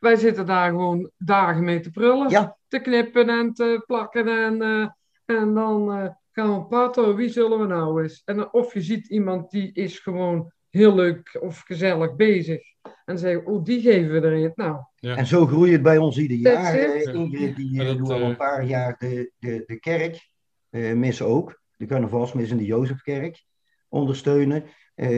wij 0.00 0.16
zitten 0.16 0.46
daar 0.46 0.70
gewoon 0.70 1.10
dagen 1.18 1.64
mee 1.64 1.80
te 1.80 1.90
prullen, 1.90 2.28
Ja. 2.28 2.56
te 2.68 2.78
knippen 2.78 3.28
en 3.28 3.52
te 3.52 3.82
plakken 3.86 4.28
en, 4.28 4.62
eh, 4.62 4.88
en 5.38 5.54
dan 5.54 5.92
eh, 5.92 6.08
gaan 6.32 6.58
we 6.58 6.66
praten, 6.66 7.16
wie 7.16 7.28
zullen 7.28 7.58
we 7.58 7.66
nou 7.66 8.02
eens? 8.02 8.22
En 8.24 8.52
of 8.52 8.74
je 8.74 8.80
ziet 8.80 9.06
iemand 9.08 9.50
die 9.50 9.72
is 9.72 9.98
gewoon 9.98 10.52
heel 10.70 10.94
leuk 10.94 11.38
of 11.40 11.60
gezellig 11.60 12.16
bezig. 12.16 12.62
En 13.04 13.18
zeggen 13.18 13.46
oh, 13.46 13.64
die 13.64 13.80
geven 13.80 14.20
we 14.20 14.26
erin. 14.28 14.52
Nou, 14.54 14.76
Ja. 14.94 15.16
En 15.16 15.26
zo 15.26 15.46
groeit 15.46 15.72
het 15.72 15.82
bij 15.82 15.98
ons 15.98 16.18
ieder 16.18 16.36
jaar. 16.36 16.74
Eh, 16.74 17.14
Ingrid 17.14 17.56
die 17.56 17.80
eh, 17.80 17.86
dat, 17.86 17.98
doet 17.98 18.10
al 18.10 18.20
eh, 18.20 18.28
een 18.28 18.36
paar 18.36 18.64
jaar 18.64 18.96
de, 18.98 19.32
de, 19.38 19.62
de 19.66 19.78
kerk, 19.78 20.30
eh 20.70 20.92
mis 20.92 21.22
ook. 21.22 21.60
De 21.76 21.86
carnavalsmis 21.86 22.50
in 22.50 22.56
de 22.56 22.64
Jozefkerk 22.64 23.44
ondersteunen. 23.88 24.64
Eh, 24.96 25.08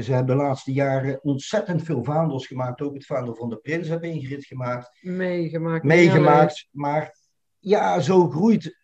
ze 0.00 0.12
hebben 0.12 0.36
de 0.36 0.42
laatste 0.42 0.72
jaren 0.72 1.22
ontzettend 1.22 1.82
veel 1.82 2.04
vaandels 2.04 2.46
gemaakt. 2.46 2.80
Ook 2.80 2.94
het 2.94 3.06
vaandel 3.06 3.34
van 3.34 3.48
de 3.48 3.56
prins 3.56 3.88
hebben 3.88 4.10
Ingrid 4.10 4.44
gemaakt. 4.44 4.98
meegemaakt. 5.00 5.84
Meegemaakt. 5.84 6.68
Maar 6.70 7.14
ja, 7.58 8.00
zo 8.00 8.28
groeit. 8.30 8.78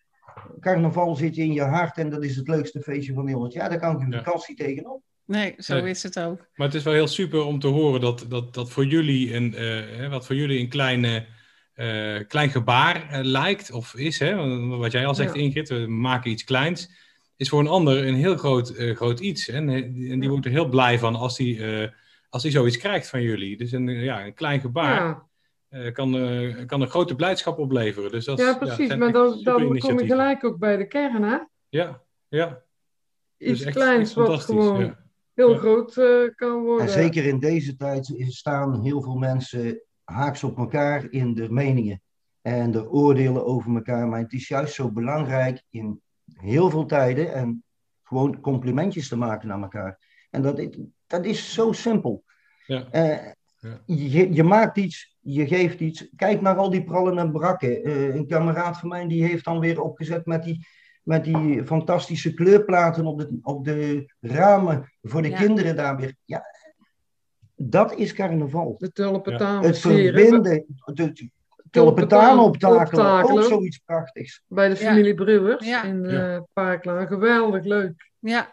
Carnaval 0.59 1.15
zit 1.15 1.35
je 1.35 1.41
in 1.43 1.53
je 1.53 1.61
hart 1.61 1.97
en 1.97 2.09
dat 2.09 2.23
is 2.23 2.35
het 2.35 2.47
leukste 2.47 2.81
feestje 2.81 3.13
van 3.13 3.27
heel 3.27 3.43
het 3.43 3.53
jaar. 3.53 3.69
Daar 3.69 3.79
kan 3.79 3.95
ik 3.95 4.01
een 4.01 4.11
Ja. 4.11 4.23
vakantie 4.23 4.55
tegenop. 4.55 5.01
Nee, 5.25 5.53
zo 5.57 5.79
Nee. 5.81 5.89
is 5.89 6.03
het 6.03 6.19
ook. 6.19 6.47
Maar 6.55 6.67
het 6.67 6.75
is 6.75 6.83
wel 6.83 6.93
heel 6.93 7.07
super 7.07 7.43
om 7.43 7.59
te 7.59 7.67
horen 7.67 8.01
dat, 8.01 8.25
dat, 8.29 8.53
dat 8.53 8.69
voor 8.69 8.85
jullie 8.85 9.33
een, 9.35 9.55
eh, 9.55 9.97
hè, 9.97 10.09
wat 10.09 10.25
voor 10.25 10.35
jullie 10.35 10.59
een 10.59 10.69
kleine, 10.69 11.25
eh, 11.73 12.27
klein 12.27 12.49
gebaar 12.49 13.23
lijkt 13.23 13.71
of 13.71 13.95
is. 13.95 14.19
Hè? 14.19 14.35
Wat 14.77 14.91
jij 14.91 15.05
al 15.05 15.15
zegt, 15.15 15.35
Ja. 15.35 15.41
Ingrid, 15.41 15.69
we 15.69 15.87
maken 15.87 16.31
iets 16.31 16.43
kleins. 16.43 17.05
Is 17.37 17.49
voor 17.49 17.59
een 17.59 17.67
ander 17.67 18.07
een 18.07 18.15
heel 18.15 18.37
groot, 18.37 18.69
eh, 18.69 18.95
groot 18.95 19.19
iets. 19.19 19.45
Hè? 19.45 19.53
En, 19.53 19.67
die- 19.67 20.11
en 20.11 20.13
die 20.15 20.23
Ja. 20.23 20.29
wordt 20.29 20.45
er 20.45 20.51
heel 20.51 20.69
blij 20.69 20.99
van 20.99 21.15
als 21.15 21.37
die, 21.37 21.65
eh, 21.81 21.89
als 22.29 22.41
die 22.43 22.51
zoiets 22.51 22.77
krijgt 22.77 23.09
van 23.09 23.21
jullie. 23.21 23.57
Dus 23.57 23.71
een, 23.71 23.87
ja, 23.89 24.25
een 24.25 24.33
klein 24.33 24.59
gebaar 24.59 24.95
Ja, 25.03 25.27
eh, 25.69 25.93
kan, 25.93 26.17
eh, 26.17 26.65
kan 26.65 26.81
een 26.81 26.87
grote 26.89 27.15
blijdschap 27.15 27.57
opleveren. 27.57 28.11
Dus 28.11 28.25
dat 28.25 28.39
ja, 28.39 28.57
precies. 28.57 28.95
maar 28.95 29.11
dan, 29.11 29.39
dan 29.43 29.77
kom 29.79 29.99
je 29.99 30.05
gelijk 30.05 30.43
ook 30.43 30.57
bij 30.57 30.77
de 30.77 30.87
kern, 30.87 31.23
hè? 31.23 31.37
Ja, 31.69 32.01
ja. 32.27 32.61
Dus 33.37 33.49
Iets 33.49 33.61
echt- 33.61 33.75
kleins 33.75 34.15
echt 34.15 34.27
wat 34.27 34.39
gewoon 34.43 34.79
ja. 34.85 34.99
heel 35.33 35.51
Ja. 35.51 35.57
groot 35.57 35.97
eh, 35.97 36.35
kan 36.35 36.63
worden. 36.63 36.85
En 36.85 36.91
zeker 36.91 37.25
in 37.25 37.39
deze 37.39 37.75
tijd 37.75 38.13
staan 38.27 38.83
heel 38.83 39.01
veel 39.01 39.15
mensen 39.15 39.81
haaks 40.03 40.43
op 40.43 40.57
elkaar 40.57 41.07
in 41.09 41.33
de 41.33 41.51
meningen 41.51 42.01
en 42.41 42.71
de 42.71 42.89
oordelen 42.89 43.45
over 43.45 43.75
elkaar. 43.75 44.07
Maar 44.07 44.19
het 44.19 44.33
is 44.33 44.47
juist 44.47 44.73
zo 44.73 44.91
belangrijk 44.91 45.63
in 45.69 46.01
heel 46.37 46.69
veel 46.69 46.85
tijden 46.85 47.33
en 47.33 47.63
gewoon 48.03 48.39
complimentjes 48.41 49.07
te 49.07 49.17
maken 49.17 49.47
naar 49.47 49.61
elkaar. 49.61 49.99
En 50.29 50.41
dat, 50.41 50.59
is- 50.59 50.77
dat 51.07 51.25
is 51.25 51.53
zo 51.53 51.71
simpel. 51.71 52.23
Ja. 52.65 52.87
Eh, 52.91 53.31
Ja. 53.59 53.81
je, 53.85 54.33
je 54.33 54.43
maakt 54.43 54.77
iets, 54.77 55.17
je 55.19 55.47
geeft 55.47 55.79
iets. 55.79 56.09
Kijk 56.15 56.41
naar 56.41 56.55
al 56.55 56.69
die 56.69 56.83
prallen 56.83 57.17
en 57.17 57.31
brakken. 57.31 57.83
Eh, 57.83 58.15
een 58.15 58.27
kameraad 58.27 58.79
van 58.79 58.89
mij 58.89 59.07
die 59.07 59.23
heeft 59.23 59.45
dan 59.45 59.59
weer 59.59 59.81
opgezet 59.81 60.25
met 60.25 60.43
die, 60.43 60.65
met 61.03 61.23
die 61.23 61.63
fantastische 61.65 62.33
kleurplaten 62.33 63.05
op 63.05 63.19
de, 63.19 63.37
op 63.41 63.65
de 63.65 64.05
ramen 64.19 64.93
voor 65.01 65.21
de 65.21 65.29
Ja. 65.29 65.37
kinderen 65.37 65.75
daar 65.75 65.97
weer. 65.97 66.15
Ja, 66.25 66.43
dat 67.55 67.95
is 67.95 68.13
carnaval. 68.13 68.75
De 68.77 68.85
Het 69.61 69.79
verbinden, 69.79 70.65
de 70.85 71.31
tulpentaan 71.83 72.39
optakelen, 72.39 73.23
ook 73.23 73.43
zoiets 73.43 73.77
prachtigs. 73.85 74.41
Bij 74.47 74.69
de 74.69 74.79
Ja. 74.79 74.87
familie 74.89 75.13
Brewers 75.13 75.65
Ja. 75.65 75.83
in 75.83 76.03
uh, 76.03 76.11
Ja. 76.11 76.45
Paaklaan. 76.53 77.07
Geweldig 77.07 77.63
leuk. 77.63 78.09
Ja, 78.19 78.47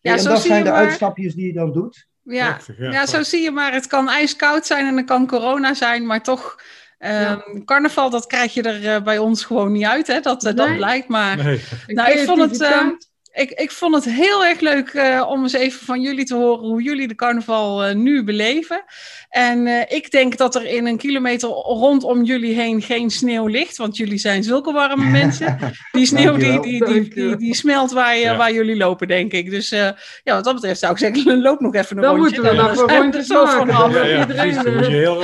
ja 0.00 0.12
en 0.12 0.18
zo 0.20 0.28
dat 0.28 0.38
zie 0.38 0.46
zijn 0.46 0.58
je 0.58 0.64
de 0.64 0.70
maar. 0.70 0.80
uitstapjes 0.84 1.34
die 1.34 1.46
je 1.46 1.52
dan 1.52 1.72
doet. 1.72 2.06
Ja, 2.22 2.46
Prachtig, 2.48 2.78
ja. 2.78 2.90
ja, 2.90 3.06
zo 3.06 3.22
zie 3.22 3.42
je 3.42 3.50
maar. 3.50 3.72
Het 3.72 3.86
kan 3.86 4.08
ijskoud 4.08 4.66
zijn 4.66 4.86
en 4.86 4.96
het 4.96 5.06
kan 5.06 5.26
corona 5.26 5.74
zijn, 5.74 6.06
maar 6.06 6.22
toch. 6.22 6.56
ehm, 6.98 7.38
Carnaval, 7.64 8.10
dat 8.10 8.26
krijg 8.26 8.54
je 8.54 8.62
er 8.62 8.94
eh, 8.94 9.02
bij 9.02 9.18
ons 9.18 9.44
gewoon 9.44 9.72
niet 9.72 9.84
uit, 9.84 10.06
hè? 10.06 10.20
Dat, 10.20 10.44
eh, 10.44 10.54
dat 10.54 10.76
blijkt 10.76 11.08
maar. 11.08 11.36
Nee. 11.44 11.62
Nou, 11.86 12.10
ik 12.12 12.18
vond 12.18 12.40
het, 12.40 12.56
Creativiteit. 12.56 13.10
Ik, 13.34 13.50
ik 13.50 13.70
vond 13.70 13.94
het 13.94 14.04
heel 14.04 14.44
erg 14.44 14.60
leuk 14.60 14.88
eh, 14.88 15.26
om 15.28 15.42
eens 15.42 15.52
even 15.52 15.86
van 15.86 16.00
jullie 16.00 16.24
te 16.24 16.34
horen 16.34 16.64
hoe 16.68 16.82
jullie 16.82 17.08
de 17.08 17.14
carnaval 17.14 17.84
eh, 17.84 17.94
nu 17.94 18.24
beleven. 18.24 18.84
En 19.28 19.66
eh, 19.66 19.96
ik 19.96 20.10
denk 20.10 20.36
dat 20.36 20.54
er 20.54 20.64
in 20.66 20.86
een 20.86 20.96
kilometer 20.96 21.48
rondom 21.48 22.22
jullie 22.22 22.54
heen 22.54 22.82
geen 22.82 23.10
sneeuw 23.10 23.46
ligt, 23.46 23.76
want 23.76 23.96
jullie 23.96 24.18
zijn 24.18 24.42
zulke 24.42 24.72
warme 24.72 25.04
mensen. 25.20 25.58
Die 25.92 26.06
sneeuw 26.06 26.36
die, 26.36 26.60
die, 26.60 26.84
die, 26.84 27.08
die, 27.14 27.36
die 27.36 27.54
smelt 27.54 27.92
waar, 27.92 28.14
je, 28.16 28.20
Ja. 28.20 28.36
waar 28.36 28.52
jullie 28.52 28.76
lopen, 28.76 29.08
denk 29.08 29.32
ik. 29.32 29.50
Dus 29.50 29.72
eh, 29.72 29.88
ja, 30.22 30.34
wat 30.34 30.44
dat 30.44 30.54
betreft 30.54 30.78
zou 30.80 30.92
ik 30.92 30.98
zeggen, 30.98 31.40
loop 31.42 31.60
nog 31.60 31.74
even 31.74 31.96
een 31.96 32.02
Dan 32.02 32.16
rondje. 32.16 32.40
moeten 32.40 32.56
we 32.56 32.56
Dan 32.56 32.74
nog 32.74 32.90
een 32.90 33.02
rondje 33.02 33.24
zo 33.24 33.46
van 33.46 33.66
maken. 33.66 33.84
af. 33.84 33.94
Ja, 33.94 34.04
ja, 34.04 34.20
Iedereen. 34.20 34.54
Dan 34.64 34.74
moet 34.74 34.86
je 34.86 34.92
heel 34.92 35.20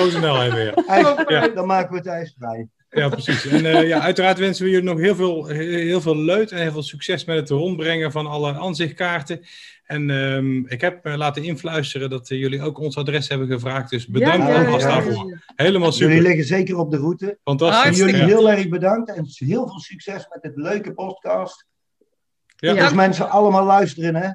weer. 0.52 0.74
IJs- 0.86 1.24
Ja. 1.28 1.48
Dan 1.48 1.66
maken 1.66 1.90
we 1.90 1.96
het 1.96 2.06
ijs 2.06 2.34
vrij. 2.38 2.68
Ja, 2.90 3.08
precies. 3.08 3.46
En 3.46 3.66
eh, 3.66 3.88
ja, 3.88 4.00
uiteraard 4.00 4.38
wensen 4.38 4.64
we 4.64 4.70
jullie 4.70 4.88
nog 4.88 4.98
heel 4.98 5.14
veel, 5.14 5.46
heel 5.46 6.00
veel 6.00 6.16
leut 6.16 6.52
en 6.52 6.58
heel 6.58 6.72
veel 6.72 6.82
succes 6.82 7.24
met 7.24 7.36
het 7.36 7.50
rondbrengen 7.50 8.12
van 8.12 8.26
alle 8.26 8.52
aanzichtkaarten. 8.58 9.40
En 9.84 10.10
ehm, 10.10 10.66
ik 10.66 10.80
heb 10.80 11.06
eh, 11.06 11.16
laten 11.16 11.44
influisteren 11.44 12.10
dat 12.10 12.30
eh, 12.30 12.38
jullie 12.38 12.62
ook 12.62 12.78
ons 12.78 12.96
adres 12.96 13.28
hebben 13.28 13.48
gevraagd. 13.48 13.90
Dus 13.90 14.06
bedankt 14.06 14.46
ja, 14.48 14.64
alvast 14.64 14.86
ja, 14.86 14.90
daarvoor. 14.92 15.40
Helemaal 15.56 15.92
Jullie 15.92 16.14
super. 16.16 16.28
liggen 16.28 16.44
zeker 16.44 16.76
op 16.78 16.90
de 16.90 16.96
route. 16.96 17.38
Fantastisch. 17.44 18.00
En 18.00 18.06
jullie 18.06 18.20
Ja. 18.20 18.26
heel 18.26 18.50
erg 18.50 18.68
bedankt 18.68 19.14
en 19.14 19.26
heel 19.28 19.68
veel 19.68 19.80
succes 19.80 20.26
met 20.28 20.42
dit 20.42 20.56
leuke 20.56 20.92
podcast. 20.92 21.66
Ja. 22.56 22.74
Dus 22.74 22.92
mensen 22.92 23.30
allemaal 23.30 23.64
luisteren, 23.64 24.14
hè? 24.14 24.30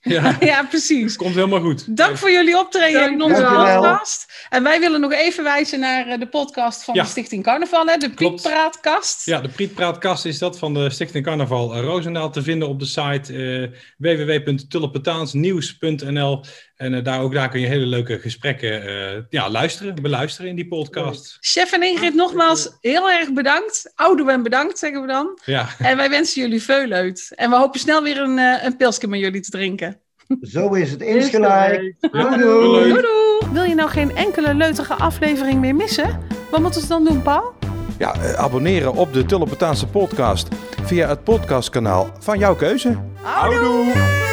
Ja, 0.00 0.36
Ja, 0.40 0.62
precies. 0.64 1.16
komt 1.16 1.34
helemaal 1.34 1.60
goed. 1.60 1.96
Dank 1.96 2.16
voor 2.16 2.30
jullie 2.30 2.58
optreden 2.58 3.12
in 3.12 3.22
onze 3.22 3.42
podcast. 3.42 4.46
En 4.48 4.62
wij 4.62 4.80
willen 4.80 5.00
nog 5.00 5.12
even 5.12 5.44
wijzen 5.44 5.80
naar 5.80 6.06
eh, 6.06 6.18
de 6.18 6.28
podcast 6.28 6.84
van 6.84 6.94
Ja. 6.94 7.02
de 7.02 7.08
Stichting 7.08 7.42
Carnaval, 7.42 7.86
hè, 7.86 7.96
de 7.96 8.14
Klopt. 8.14 8.42
Pietpraatkast. 8.42 9.26
Ja, 9.26 9.40
de 9.40 9.48
Prietpraatkast 9.48 10.24
is 10.24 10.38
dat 10.38 10.58
van 10.58 10.74
de 10.74 10.90
Stichting 10.90 11.24
Carnaval 11.24 11.80
Roosendaal 11.80 12.30
te 12.30 12.42
vinden 12.42 12.68
op 12.68 12.78
de 12.78 12.84
site 12.86 13.32
eh 13.32 13.68
www.tullepetaansnieuws.nl. 13.96 16.44
En 16.76 16.94
eh, 16.94 17.04
daar, 17.04 17.20
ook 17.20 17.34
daar 17.34 17.48
kun 17.48 17.60
je 17.60 17.66
hele 17.66 17.86
leuke 17.86 18.18
gesprekken 18.18 18.82
eh, 18.86 19.22
ja, 19.28 19.50
luisteren, 19.50 19.94
beluisteren 20.02 20.50
in 20.50 20.56
die 20.56 20.68
podcast. 20.68 21.36
Chef 21.40 21.72
en 21.72 21.82
Ingrid, 21.82 22.14
nogmaals 22.14 22.76
heel 22.80 23.10
erg 23.10 23.32
bedankt. 23.32 23.92
Ouderwem 23.94 24.42
bedankt, 24.42 24.78
zeggen 24.78 25.00
we 25.00 25.06
dan. 25.06 25.38
Ja, 25.44 25.68
En 25.78 25.96
wij 25.96 26.10
wensen 26.10 26.42
jullie 26.42 26.62
veel 26.62 26.86
leut. 26.86 27.32
En 27.34 27.50
we 27.50 27.56
hopen 27.56 27.80
snel 27.80 28.02
weer 28.02 28.18
een, 28.20 28.38
een 28.38 28.76
pilsje 28.76 29.06
met 29.06 29.20
jullie 29.20 29.40
te 29.40 29.47
drinken. 29.50 30.00
Zo 30.40 30.74
is 30.74 30.90
het 30.90 31.00
insgelijk. 31.00 31.94
Doei, 32.00 32.36
doei. 32.38 32.38
leuk. 32.38 32.88
Doei 32.88 33.02
doei! 33.02 33.52
Wil 33.52 33.62
je 33.62 33.74
nou 33.74 33.90
geen 33.90 34.16
enkele 34.16 34.54
leutige 34.54 34.94
aflevering 34.94 35.60
meer 35.60 35.74
missen? 35.74 36.18
Wat 36.50 36.60
moeten 36.60 36.80
ze 36.80 36.88
dan 36.88 37.04
doen, 37.04 37.22
Paul? 37.22 37.52
Ja, 37.98 38.14
eh, 38.14 38.32
abonneren 38.32 38.94
op 38.94 39.12
de 39.12 39.24
Tullepetaanse 39.24 39.86
podcast 39.86 40.48
via 40.82 41.08
het 41.08 41.24
podcastkanaal 41.24 42.10
van 42.18 42.38
jouw 42.38 42.56
keuze. 42.56 42.96
Houdoe! 43.22 44.27